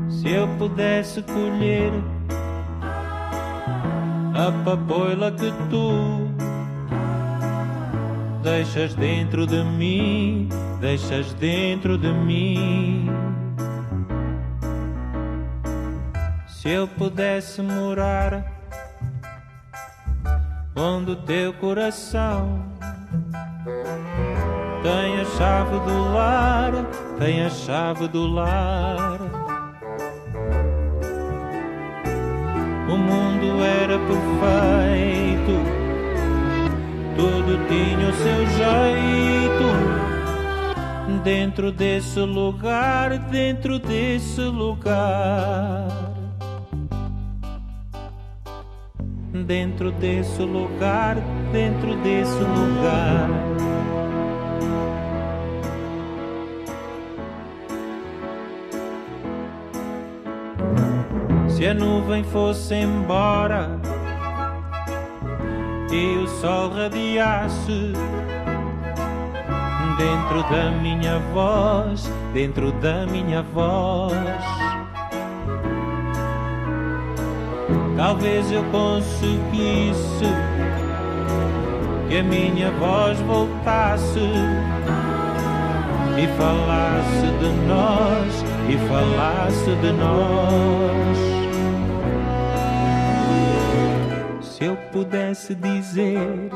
Se 0.09 0.29
eu 0.29 0.47
pudesse 0.59 1.23
colher 1.23 1.93
a 4.35 4.53
papoila 4.65 5.33
que 5.33 5.51
tu 5.71 6.29
deixas 8.43 8.95
dentro 8.95 9.47
de 9.47 9.65
mim, 9.65 10.49
deixas 10.81 11.33
dentro 11.35 11.97
de 11.97 12.13
mim. 12.13 13.28
Se 16.69 16.75
eu 16.75 16.87
pudesse 16.87 17.63
morar 17.63 18.45
onde 20.77 21.17
teu 21.17 21.51
coração 21.55 22.63
tem 24.83 25.19
a 25.19 25.25
chave 25.25 25.79
do 25.79 26.13
lar, 26.13 26.73
tem 27.19 27.43
a 27.43 27.49
chave 27.49 28.07
do 28.09 28.27
lar. 28.27 29.19
O 32.87 32.99
mundo 32.99 33.65
era 33.65 33.99
perfeito, 34.01 35.55
tudo 37.17 37.67
tinha 37.67 38.11
o 38.11 38.13
seu 38.13 38.47
jeito. 38.47 39.69
Dentro 41.25 41.73
desse 41.73 42.21
lugar, 42.21 43.19
dentro 43.31 43.79
desse 43.79 44.43
lugar. 44.43 46.08
Dentro 49.49 49.91
desse 49.91 50.43
lugar, 50.43 51.17
dentro 51.51 51.97
desse 52.03 52.39
lugar. 52.39 53.31
Se 61.49 61.67
a 61.67 61.73
nuvem 61.73 62.23
fosse 62.25 62.75
embora 62.75 63.81
e 65.91 66.19
o 66.19 66.29
sol 66.29 66.69
radiasse 66.69 67.95
dentro 69.97 70.43
da 70.51 70.71
minha 70.83 71.19
voz, 71.33 72.07
dentro 72.35 72.71
da 72.83 73.07
minha 73.07 73.41
voz. 73.43 74.68
Talvez 77.99 78.51
eu 78.53 78.63
conseguisse 78.71 80.25
que 82.09 82.17
a 82.17 82.23
minha 82.23 82.71
voz 82.71 83.19
voltasse 83.23 84.21
e 86.17 86.27
falasse 86.39 87.27
de 87.41 87.49
nós, 87.67 88.45
e 88.69 88.79
falasse 88.87 89.75
de 89.83 89.93
nós. 89.95 91.19
Se 94.47 94.65
eu 94.65 94.77
pudesse 94.93 95.57
dizer, 95.57 96.51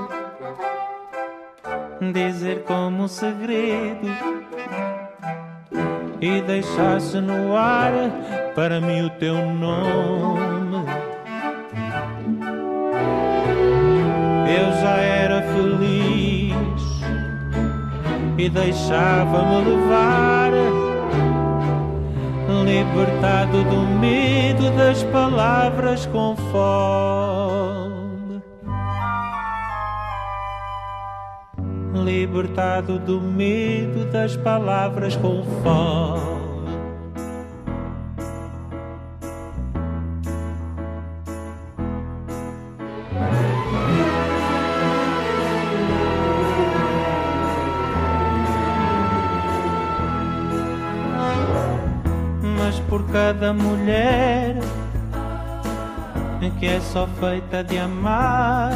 dizer 2.13 2.63
como 2.63 3.03
um 3.03 3.09
segredo 3.09 4.07
e 6.21 6.41
deixasse 6.43 7.21
no 7.21 7.57
ar 7.57 7.93
para 8.55 8.81
mim 8.81 9.07
o 9.07 9.11
teu 9.11 9.35
nome. 9.35 10.62
Eu 14.55 14.71
já 14.83 14.97
era 14.99 15.41
feliz 15.41 16.53
e 18.37 18.49
deixava-me 18.51 19.65
levar, 19.65 20.53
libertado 22.63 23.65
do 23.65 23.81
medo 23.99 24.71
das 24.77 25.03
palavras 25.05 26.05
com 26.05 26.37
fome. 26.53 27.63
Libertado 32.05 32.99
do 32.99 33.23
medo 33.23 34.05
das 34.13 34.37
palavras 34.37 35.17
com 35.17 35.43
fome. 35.63 36.42
Cada 53.13 53.53
mulher 53.53 54.57
que 56.59 56.67
é 56.67 56.81
só 56.81 57.09
feita 57.21 57.63
de 57.65 57.77
amar 57.77 58.73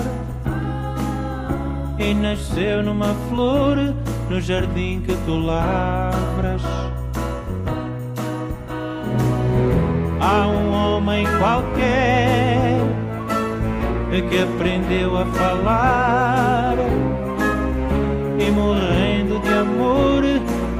e 1.98 2.12
nasceu 2.12 2.82
numa 2.82 3.14
flor 3.28 3.76
no 4.28 4.40
jardim 4.40 5.00
que 5.00 5.14
tu 5.24 5.38
lavras. 5.38 6.62
Há 10.20 10.46
um 10.48 10.72
homem 10.72 11.24
qualquer 11.38 12.80
que 14.28 14.42
aprendeu 14.42 15.16
a 15.16 15.26
falar 15.26 16.74
e 18.38 18.50
morrendo 18.50 19.38
de 19.40 19.52
amor 19.52 20.24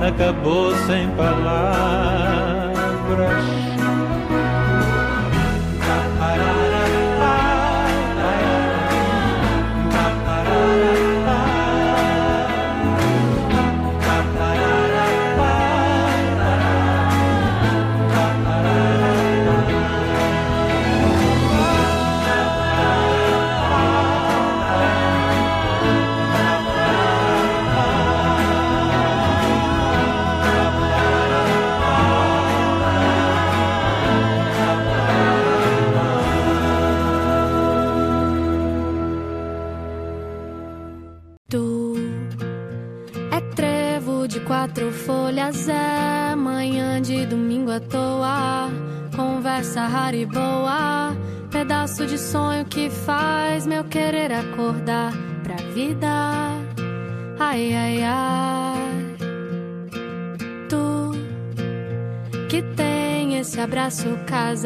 acabou 0.05 0.75
sem 0.87 1.09
palavras. 1.11 2.26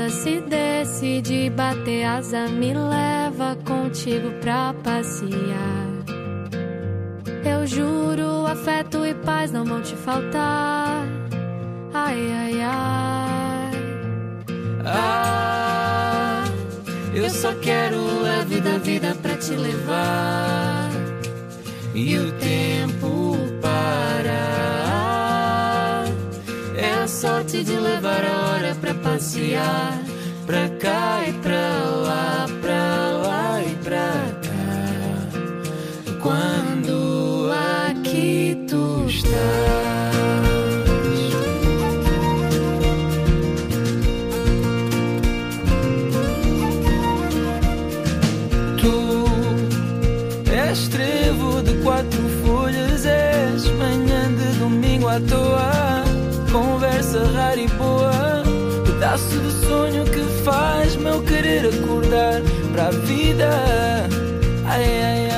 Se 0.09 0.41
decide 0.41 1.51
bater 1.51 2.05
asa, 2.05 2.49
me 2.49 2.73
leva 2.73 3.57
contigo 3.65 4.31
pra 4.41 4.73
passear. 4.83 5.91
Eu 7.45 7.67
juro, 7.67 8.47
afeto 8.47 9.05
e 9.05 9.15
paz 9.15 9.51
não 9.53 9.65
vão 9.65 9.83
te 9.83 9.95
faltar. 9.97 10.40
pra 62.73 62.91
vida. 62.91 63.49
Ai, 64.67 64.85
ai, 64.85 65.25
ai. 65.25 65.30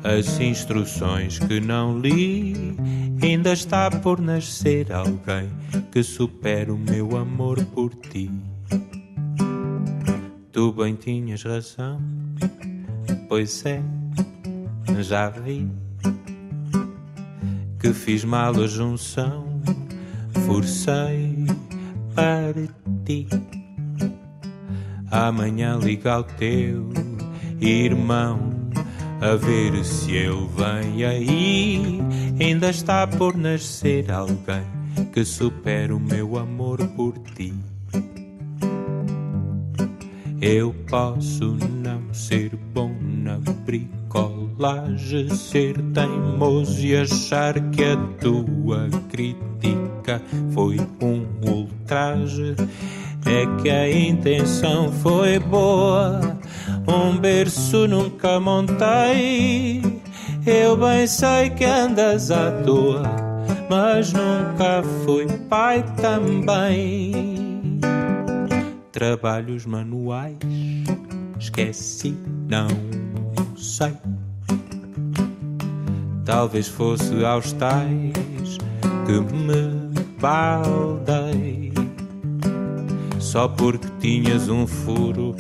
as 0.04 0.40
instruções 0.40 1.40
que 1.40 1.60
não 1.60 2.00
li. 2.00 2.76
Ainda 3.22 3.54
está 3.54 3.92
por 3.92 4.20
nascer 4.20 4.92
alguém 4.92 5.50
que 5.92 6.02
supera 6.02 6.74
o 6.74 6.78
meu 6.78 7.18
amor 7.18 7.64
por 7.66 7.94
ti. 7.94 8.32
Tu 10.52 10.72
bem 10.74 10.96
tinhas 10.96 11.44
razão, 11.44 12.02
pois 13.28 13.66
é, 13.66 13.82
já 15.02 15.30
vi 15.30 15.70
que 17.80 17.94
fiz 17.94 18.24
mal 18.26 18.54
a 18.62 18.68
junção, 18.68 19.62
forcei 20.46 21.46
para 22.14 22.68
ti. 23.06 23.28
Amanhã 25.12 25.78
liga 25.78 26.14
ao 26.14 26.24
teu 26.24 26.90
irmão 27.62 28.52
a 29.22 29.36
ver 29.36 29.84
se 29.84 30.14
ele 30.14 30.48
vem 30.56 31.06
aí. 31.06 32.00
Ainda 32.40 32.70
está 32.70 33.06
por 33.06 33.36
nascer 33.36 34.12
alguém 34.12 34.64
que 35.14 35.24
supera 35.26 35.96
o 35.96 36.00
meu 36.00 36.38
amor 36.38 36.78
por 36.90 37.18
ti. 37.36 37.54
Eu 40.42 40.74
posso 40.90 41.58
não 41.84 42.14
ser 42.14 42.56
bom 42.74 42.96
na 43.02 43.38
bricolagem, 43.66 45.30
ser 45.36 45.76
teimoso 45.94 46.80
e 46.80 46.96
achar 46.96 47.60
que 47.72 47.84
a 47.84 47.98
tua 48.22 48.88
crítica 49.10 50.22
foi 50.52 50.78
um 51.02 51.26
ultraje. 51.46 52.56
É 53.26 53.62
que 53.62 53.70
a 53.70 53.92
intenção 53.92 54.94
foi 54.94 55.40
boa, 55.40 56.40
um 56.90 57.18
berço 57.18 57.88
nunca 57.88 58.40
montei. 58.40 59.82
Eu 60.46 60.76
bem 60.78 61.06
sei 61.06 61.50
que 61.52 61.66
andas 61.66 62.32
à 62.32 62.52
toa, 62.64 63.04
mas 63.70 64.12
nunca 64.14 64.84
fui 65.06 65.28
pai 65.50 65.84
também 66.02 67.40
trabalhos 69.00 69.66
manuais. 69.66 70.36
Esqueci, 71.40 72.18
não 72.50 72.68
sei. 73.56 73.94
Talvez 76.26 76.68
fosse 76.68 77.24
aos 77.24 77.54
tais 77.54 78.58
que 79.06 79.20
me 79.34 79.90
baldei. 80.20 81.72
Só 83.20 83.48
porque 83.48 83.88
tinhas 84.00 84.50
um 84.50 84.68
furo 84.68 85.34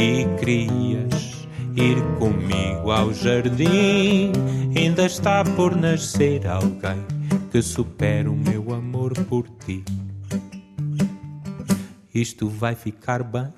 e 0.00 0.24
querias 0.38 1.46
ir 1.76 2.02
comigo 2.18 2.90
ao 2.90 3.12
jardim. 3.12 4.32
Ainda 4.74 5.04
está 5.04 5.44
por 5.44 5.76
nascer 5.76 6.46
alguém 6.46 7.04
que 7.50 7.60
supera 7.60 8.30
o 8.30 8.36
meu 8.36 8.72
amor 8.72 9.12
por 9.26 9.46
ti. 9.66 9.84
Isto 12.14 12.48
vai 12.48 12.74
ficar 12.74 13.22
bem, 13.22 13.52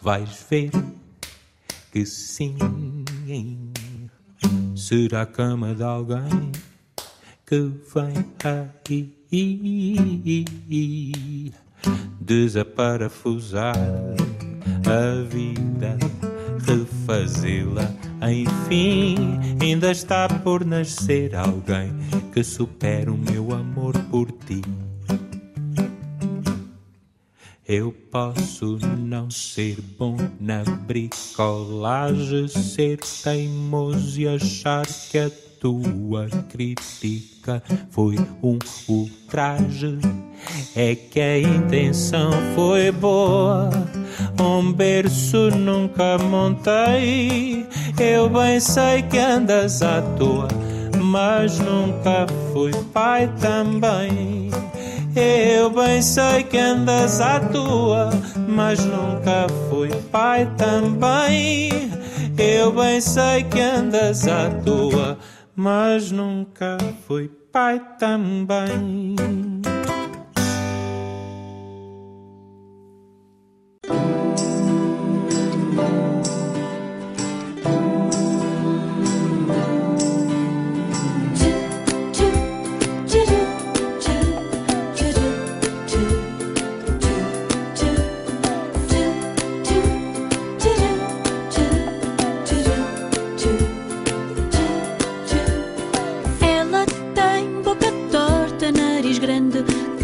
vais 0.00 0.46
ver 0.48 0.70
que 1.90 2.06
sim. 2.06 2.56
Será 4.76 5.22
a 5.22 5.26
cama 5.26 5.74
de 5.74 5.82
alguém 5.82 6.52
que 7.44 7.72
vem 7.92 8.24
aí 9.32 10.44
desaparafusar 12.20 13.74
a 14.88 15.22
vida, 15.22 15.98
refazê-la. 16.64 17.92
Enfim, 18.30 19.16
ainda 19.60 19.90
está 19.90 20.28
por 20.28 20.64
nascer 20.64 21.34
alguém 21.34 21.92
que 22.32 22.42
supere 22.42 23.10
o 23.10 23.16
meu 23.16 23.52
amor 23.52 23.94
por 24.10 24.30
ti. 24.30 24.62
Eu 27.68 27.92
posso 28.12 28.78
não 28.96 29.28
ser 29.28 29.80
bom 29.98 30.16
na 30.40 30.62
bricolagem, 30.62 32.46
ser 32.46 32.98
teimoso 33.24 34.20
e 34.20 34.28
achar 34.28 34.86
que 34.86 35.18
a 35.18 35.28
tua 35.60 36.28
crítica 36.48 37.60
foi 37.90 38.16
um 38.40 38.58
ultraje. 38.88 39.98
É 40.76 40.94
que 40.94 41.18
a 41.20 41.40
intenção 41.40 42.30
foi 42.54 42.92
boa 42.92 43.68
um 44.40 44.72
berço 44.72 45.50
nunca 45.50 46.18
montei. 46.18 47.66
Eu 47.98 48.28
bem 48.28 48.60
sei 48.60 49.02
que 49.02 49.18
andas 49.18 49.82
à 49.82 50.02
toa, 50.02 50.48
mas 51.02 51.58
nunca 51.58 52.26
fui 52.52 52.72
pai 52.92 53.30
também. 53.40 54.50
Eu 55.14 55.70
bem 55.70 56.02
sei 56.02 56.42
que 56.42 56.58
andas 56.58 57.20
à 57.22 57.40
toa, 57.40 58.10
mas 58.46 58.84
nunca 58.84 59.46
fui 59.70 59.88
pai 60.12 60.46
também. 60.58 61.70
Eu 62.36 62.70
bem 62.72 63.00
sei 63.00 63.44
que 63.44 63.60
andas 63.60 64.28
à 64.28 64.50
toa, 64.62 65.16
mas 65.54 66.10
nunca 66.10 66.76
fui 67.06 67.30
pai 67.50 67.80
também. 67.98 69.55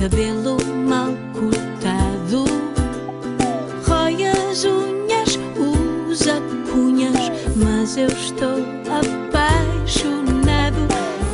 cabelo 0.03 0.57
mal 0.85 1.15
cortado, 1.33 2.45
rói 3.87 4.27
as 4.27 4.65
unhas, 4.65 5.39
usa 6.11 6.43
cunhas, 6.69 7.31
mas 7.55 7.97
eu 7.97 8.09
estou 8.09 8.59
apaixonado. 8.91 10.89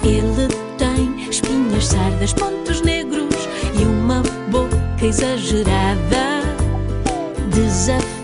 Ele 0.05 0.49
tem 0.77 1.31
espinhas, 1.31 1.87
sardas, 1.87 2.35
pontos 2.35 2.83
negros 2.83 3.49
e 3.81 3.85
uma 3.87 4.21
boca 4.51 4.77
exagerada. 5.03 6.43
Desafio 7.51 8.18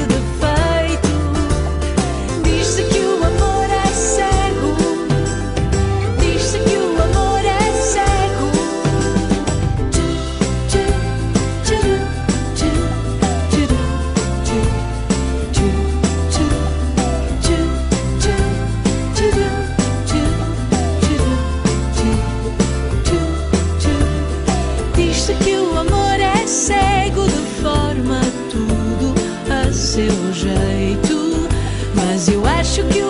to 0.00 0.06
the 0.06 0.20
fire. 0.40 0.49
acho 32.70 32.86
que 32.86 33.02
o 33.02 33.09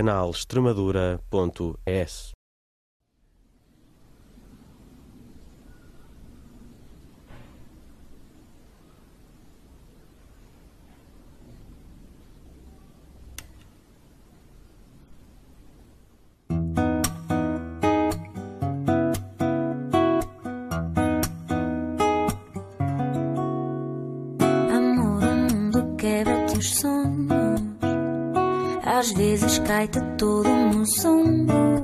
canal 0.00 0.30
extremadura.es. 0.30 2.32
Amor, 24.72 25.22
o 25.22 25.36
mundo 25.36 25.94
quebra 25.98 26.46
teus 26.46 26.76
sonhos 26.76 27.19
às 29.00 29.12
vezes 29.12 29.58
cai-te 29.60 29.98
todo 30.18 30.46
num 30.46 30.84
sombro. 30.84 31.79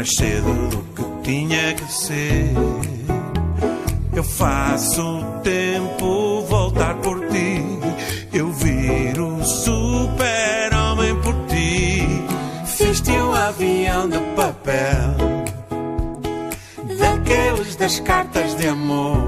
Mais 0.00 0.14
cedo 0.14 0.68
do 0.70 0.78
que 0.94 1.30
tinha 1.30 1.74
que 1.74 1.92
ser. 1.92 2.54
Eu 4.16 4.24
faço 4.24 5.02
o 5.02 5.40
tempo 5.42 6.40
voltar 6.48 6.94
por 7.02 7.20
ti. 7.28 7.62
Eu 8.32 8.50
viro 8.50 9.44
super-homem 9.44 11.14
por 11.20 11.34
ti. 11.48 12.08
Fiz-te 12.64 13.10
um 13.10 13.34
avião 13.34 14.08
de 14.08 14.18
papel. 14.34 15.16
Daqueles 16.98 17.76
das 17.76 18.00
cartas 18.00 18.54
de 18.56 18.68
amor. 18.68 19.19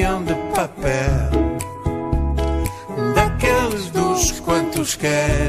De 0.00 0.34
papel 0.54 1.28
daqueles 3.14 3.90
dos 3.90 4.40
quantos 4.40 4.94
queres 4.94 5.39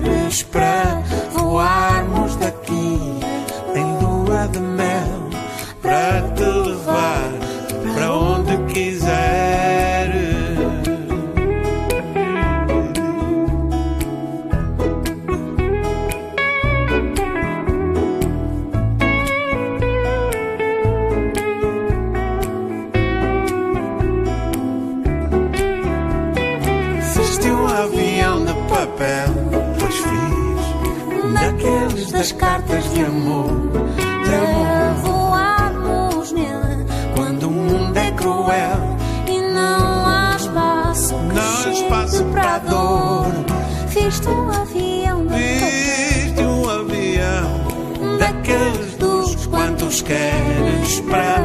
pra 51.04 51.41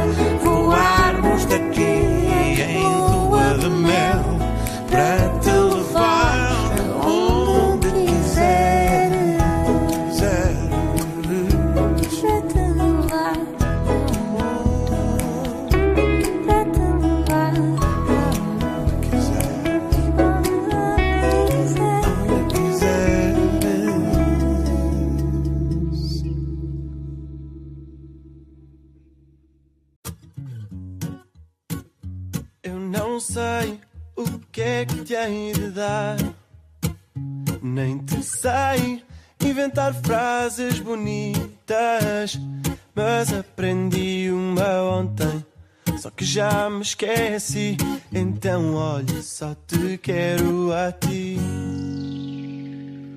esqueci, 47.07 47.76
então 48.12 48.74
olha, 48.74 49.22
só 49.22 49.54
te 49.66 49.98
quero 49.98 50.72
a 50.72 50.92
ti. 50.92 51.38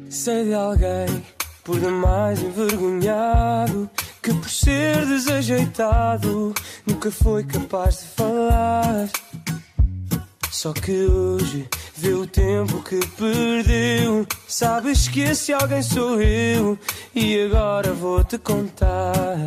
Sei 0.10 0.46
de 0.46 0.54
alguém 0.54 1.24
por 1.64 1.80
demais 1.80 2.42
envergonhado 2.42 3.90
que 4.22 4.34
por 4.34 4.50
ser 4.50 5.06
desajeitado 5.06 6.54
nunca 6.86 7.12
foi 7.12 7.44
capaz 7.44 8.00
de 8.00 8.06
falar. 8.08 9.10
Só 10.52 10.74
que 10.74 11.06
hoje 11.06 11.68
vê 11.96 12.14
o 12.14 12.28
tempo 12.28 12.84
que 12.84 13.00
perdeu. 13.18 14.28
Sabes 14.48 15.08
que 15.08 15.22
esse 15.22 15.54
alguém 15.54 15.82
sou 15.82 16.22
eu 16.22 16.78
e 17.16 17.42
agora 17.44 17.94
vou 17.94 18.24
te 18.24 18.38
contar. 18.38 19.38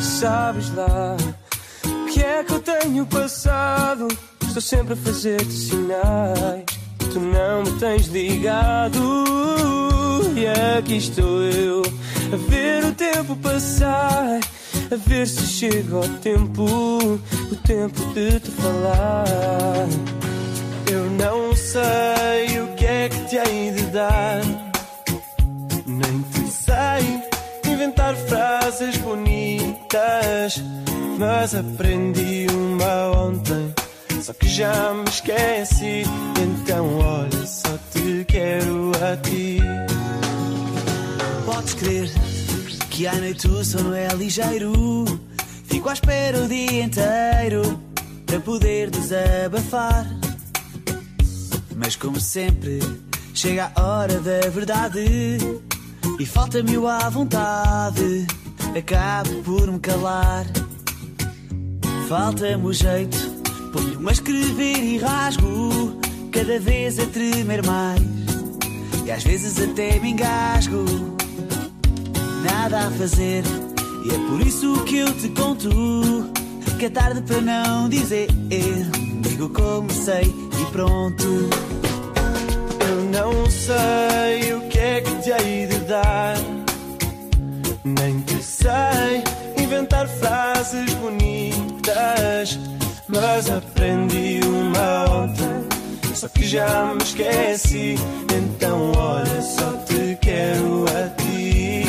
Sabes 0.00 0.72
lá 0.74 1.16
que 2.06 2.22
é 2.22 2.44
que 2.44 2.52
eu 2.52 2.60
tenho 2.60 3.06
passado? 3.06 4.08
Estou 4.46 4.62
sempre 4.62 4.94
a 4.94 4.96
fazer-te 4.96 5.52
sinais. 5.52 6.64
Tu 7.12 7.20
não 7.20 7.64
me 7.64 7.72
tens 7.78 8.06
ligado. 8.06 8.98
E 10.36 10.46
aqui 10.78 10.96
estou 10.96 11.42
eu 11.42 11.82
a 12.32 12.36
ver 12.48 12.84
o 12.84 12.92
tempo 12.92 13.36
passar. 13.36 14.40
A 14.90 14.96
ver 14.96 15.26
se 15.26 15.46
chega 15.46 15.96
o 15.96 16.08
tempo, 16.18 16.64
o 16.64 17.56
tempo 17.66 18.00
de 18.14 18.38
te 18.40 18.50
falar. 18.52 19.88
Eu 20.90 21.10
não 21.10 21.54
sei 21.56 22.60
o 22.60 22.68
que 22.76 22.84
é 22.84 23.08
que 23.08 23.24
te 23.24 23.36
hei 23.36 23.72
de 23.72 23.82
dar, 23.86 24.42
nem 25.84 26.22
te 26.22 26.48
sei 26.48 27.72
inventar 27.72 28.14
frases 28.14 28.96
bonitas, 28.98 30.62
mas 31.18 31.54
aprendi 31.54 32.46
uma 32.50 33.18
ontem. 33.18 33.74
Só 34.22 34.32
que 34.32 34.48
já 34.48 34.92
me 34.94 35.08
esqueci, 35.08 36.02
então 36.40 36.98
olha, 36.98 37.46
só 37.46 37.78
te 37.92 38.24
quero 38.26 38.92
a 39.02 39.16
ti. 39.18 39.58
Podes 41.44 41.74
crer 41.74 42.10
que 42.90 43.06
à 43.06 43.14
noite 43.14 43.46
o 43.46 43.64
sono 43.64 43.94
é 43.94 44.08
ligeiro. 44.14 44.72
Fico 45.64 45.88
à 45.88 45.92
espera 45.92 46.42
o 46.42 46.48
dia 46.48 46.82
inteiro 46.82 47.80
para 48.24 48.40
poder 48.40 48.90
desabafar. 48.90 50.06
Mas 51.76 51.94
como 51.94 52.18
sempre, 52.18 52.80
chega 53.34 53.70
a 53.74 53.82
hora 53.82 54.18
da 54.20 54.48
verdade 54.48 55.38
e 56.18 56.26
falta-me 56.26 56.78
o 56.78 56.88
à 56.88 57.08
vontade. 57.08 58.26
Acabo 58.76 59.42
por 59.42 59.70
me 59.70 59.78
calar. 59.78 60.46
Falta-me 62.08 62.64
o 62.64 62.72
jeito, 62.72 63.18
ponho-me 63.72 64.08
a 64.08 64.12
escrever 64.12 64.78
e 64.78 64.96
rasgo, 64.98 65.98
cada 66.30 66.60
vez 66.60 67.00
a 67.00 67.06
tremer 67.06 67.66
mais. 67.66 68.00
E 69.04 69.10
às 69.10 69.24
vezes 69.24 69.60
até 69.60 69.98
me 69.98 70.10
engasgo 70.10 70.84
nada 72.44 72.86
a 72.86 72.90
fazer. 72.92 73.42
E 74.04 74.14
é 74.14 74.18
por 74.28 74.40
isso 74.40 74.84
que 74.84 74.98
eu 74.98 75.12
te 75.14 75.28
conto 75.30 76.30
que 76.78 76.84
é 76.84 76.90
tarde 76.90 77.22
para 77.22 77.40
não 77.40 77.88
dizer. 77.88 78.28
Digo 79.22 79.48
como 79.48 79.90
sei 79.90 80.32
e 80.60 80.70
pronto. 80.70 81.24
Eu 82.88 83.04
não 83.10 83.50
sei 83.50 84.54
o 84.54 84.60
que 84.68 84.78
é 84.78 85.00
que 85.00 85.14
te 85.22 85.30
hei 85.30 85.66
de 85.66 85.78
dar, 85.86 86.36
nem 87.84 88.20
te 88.20 88.40
sei 88.42 89.24
inventar 89.60 90.06
mas 93.08 93.50
aprendi 93.50 94.40
uma 94.44 95.04
ontem. 95.10 95.66
Só 96.14 96.28
que 96.28 96.44
já 96.46 96.92
me 96.94 97.02
esqueci, 97.02 97.94
então 98.34 98.92
olha, 98.96 99.42
só 99.42 99.72
te 99.84 100.18
quero 100.20 100.84
a 100.88 101.08
ti. 101.22 101.84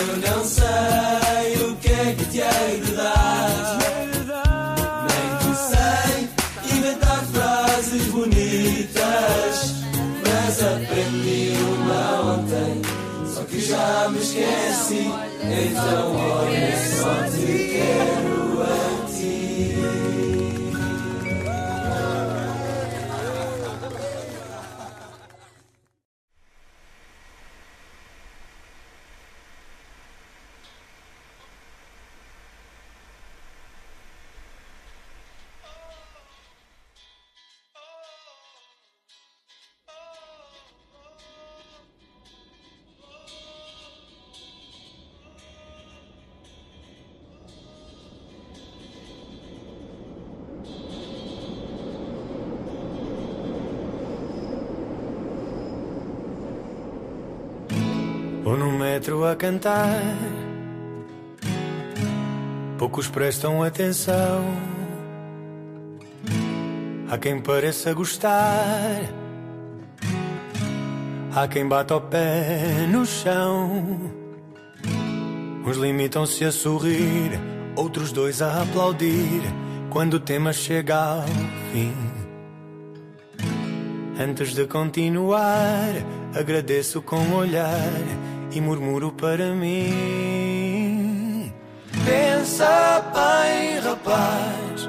Eu 0.00 0.16
não 0.16 0.44
sei 0.44 1.62
o 1.62 1.76
que 1.76 1.92
é 1.92 2.14
que 2.16 2.24
te 2.24 2.38
hei 2.38 2.80
de 2.80 2.92
dar. 2.92 3.78
Nem 5.10 5.36
que 5.38 5.54
sei 5.70 6.78
inventar 6.78 7.24
frases 7.26 8.06
bonitas. 8.06 9.74
Mas 10.26 10.62
aprendi 10.62 11.52
uma 11.60 12.32
ontem. 12.32 12.83
Que 13.54 13.60
já 13.60 14.08
me 14.10 14.18
esqueci. 14.18 15.06
Então 15.40 16.16
olha, 16.16 16.76
só 16.76 17.22
te 17.30 17.70
quero 17.70 18.62
a 18.64 19.06
ti. 19.06 20.33
No 59.14 59.20
metro 59.20 59.24
a 59.24 59.36
cantar, 59.36 60.02
poucos 62.76 63.08
prestam 63.08 63.62
atenção. 63.62 64.44
Há 67.08 67.18
quem 67.18 67.40
pareça 67.40 67.94
gostar, 67.94 69.02
há 71.32 71.46
quem 71.48 71.68
bata 71.68 71.96
o 71.96 72.00
pé 72.00 72.86
no 72.90 73.06
chão. 73.06 74.12
Uns 75.64 75.76
limitam-se 75.76 76.44
a 76.44 76.52
sorrir, 76.52 77.40
outros 77.76 78.10
dois 78.10 78.42
a 78.42 78.62
aplaudir 78.62 79.42
quando 79.90 80.14
o 80.14 80.20
tema 80.20 80.52
chega 80.52 80.96
ao 80.96 81.26
fim. 81.72 81.94
Antes 84.18 84.54
de 84.54 84.66
continuar, 84.66 85.90
agradeço 86.34 87.00
com 87.00 87.16
um 87.16 87.34
olhar 87.34 88.24
e 88.54 88.60
murmuro 88.60 89.10
para 89.12 89.52
mim. 89.52 90.32
Pensa 92.04 93.02
bem, 93.12 93.80
rapaz, 93.80 94.88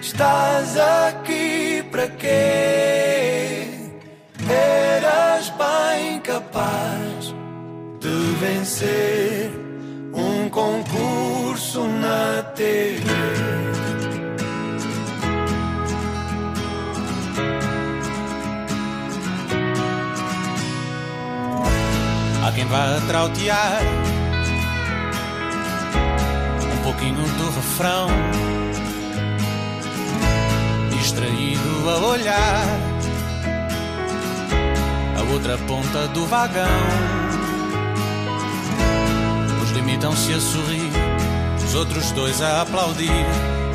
estás 0.00 0.76
aqui 0.76 1.84
para 1.90 2.08
quê? 2.08 3.68
Eras 4.50 5.50
bem 5.50 6.18
capaz 6.20 7.32
de 8.00 8.08
vencer 8.40 9.50
um 10.12 10.48
concurso 10.48 11.86
na 11.86 12.42
TV. 12.54 13.11
Quem 22.62 22.66
vá 22.68 23.00
trautear 23.08 23.80
um 26.72 26.82
pouquinho 26.84 27.16
do 27.16 27.50
refrão, 27.50 28.06
distraído 30.90 31.90
a 31.90 31.96
olhar. 32.06 32.64
A 35.18 35.32
outra 35.32 35.58
ponta 35.58 36.06
do 36.08 36.24
vagão. 36.26 36.66
Uns 39.60 39.70
limitam-se 39.72 40.32
a 40.32 40.40
sorrir, 40.40 40.92
os 41.64 41.74
outros 41.74 42.12
dois 42.12 42.40
a 42.40 42.62
aplaudir. 42.62 43.26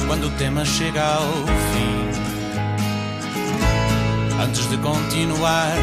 Quando 0.08 0.28
o 0.28 0.32
tema 0.32 0.64
chega 0.64 1.04
ao 1.04 1.34
fim. 1.74 2.08
Antes 4.42 4.70
de 4.70 4.78
continuar, 4.78 5.74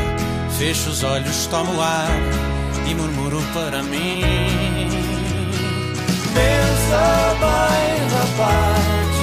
fecho 0.58 0.88
os 0.88 1.02
olhos, 1.02 1.46
tomo 1.48 1.82
ar 1.82 2.43
e 2.86 2.94
murmuro 2.94 3.42
para 3.52 3.82
mim. 3.82 4.22
Pensa 6.34 7.36
bem, 7.40 8.08
rapaz, 8.14 9.14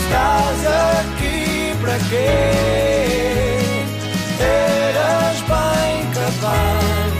estás 0.00 0.60
aqui 1.00 1.74
para 1.80 1.98
quê? 2.08 2.30
Eras 4.40 5.40
bem 5.42 5.94
capaz 6.12 7.12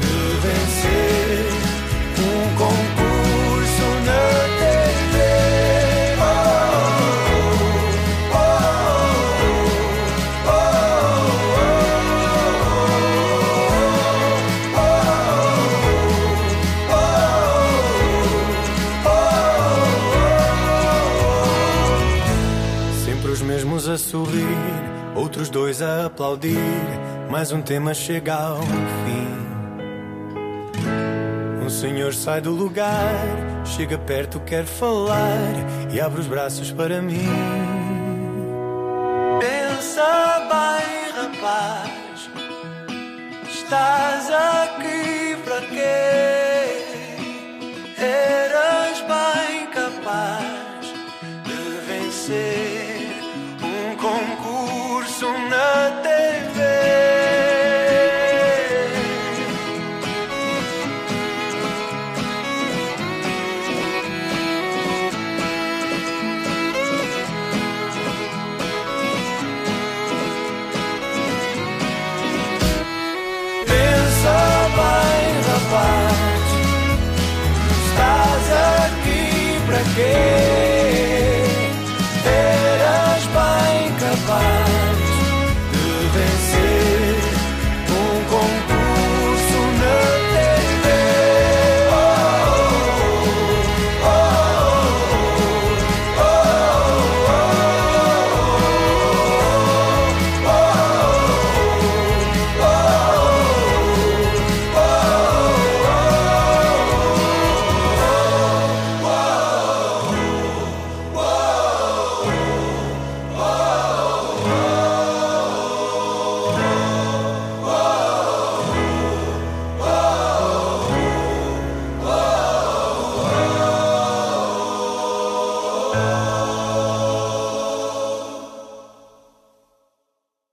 de 0.00 0.16
vencer 0.46 1.46
um 2.18 2.56
concurso 2.56 3.05
sorrir, 24.16 25.14
outros 25.14 25.50
dois 25.50 25.82
a 25.82 26.06
aplaudir. 26.06 26.56
Mais 27.30 27.52
um 27.52 27.60
tema 27.60 27.92
chega 27.92 28.34
ao 28.34 28.62
fim. 28.62 29.36
Um 31.62 31.68
senhor 31.68 32.14
sai 32.14 32.40
do 32.40 32.50
lugar, 32.50 33.12
chega 33.66 33.98
perto, 33.98 34.40
quer 34.40 34.64
falar 34.64 35.52
e 35.92 36.00
abre 36.00 36.20
os 36.20 36.26
braços 36.26 36.70
para 36.72 37.02
mim. 37.02 37.28
Pensa 39.38 40.48
bem, 40.48 41.12
rapaz, 41.12 42.30
estás 43.50 44.30
aqui 44.30 45.36
para 45.44 45.60
quê? 45.60 46.25
ninguém. 79.96 80.75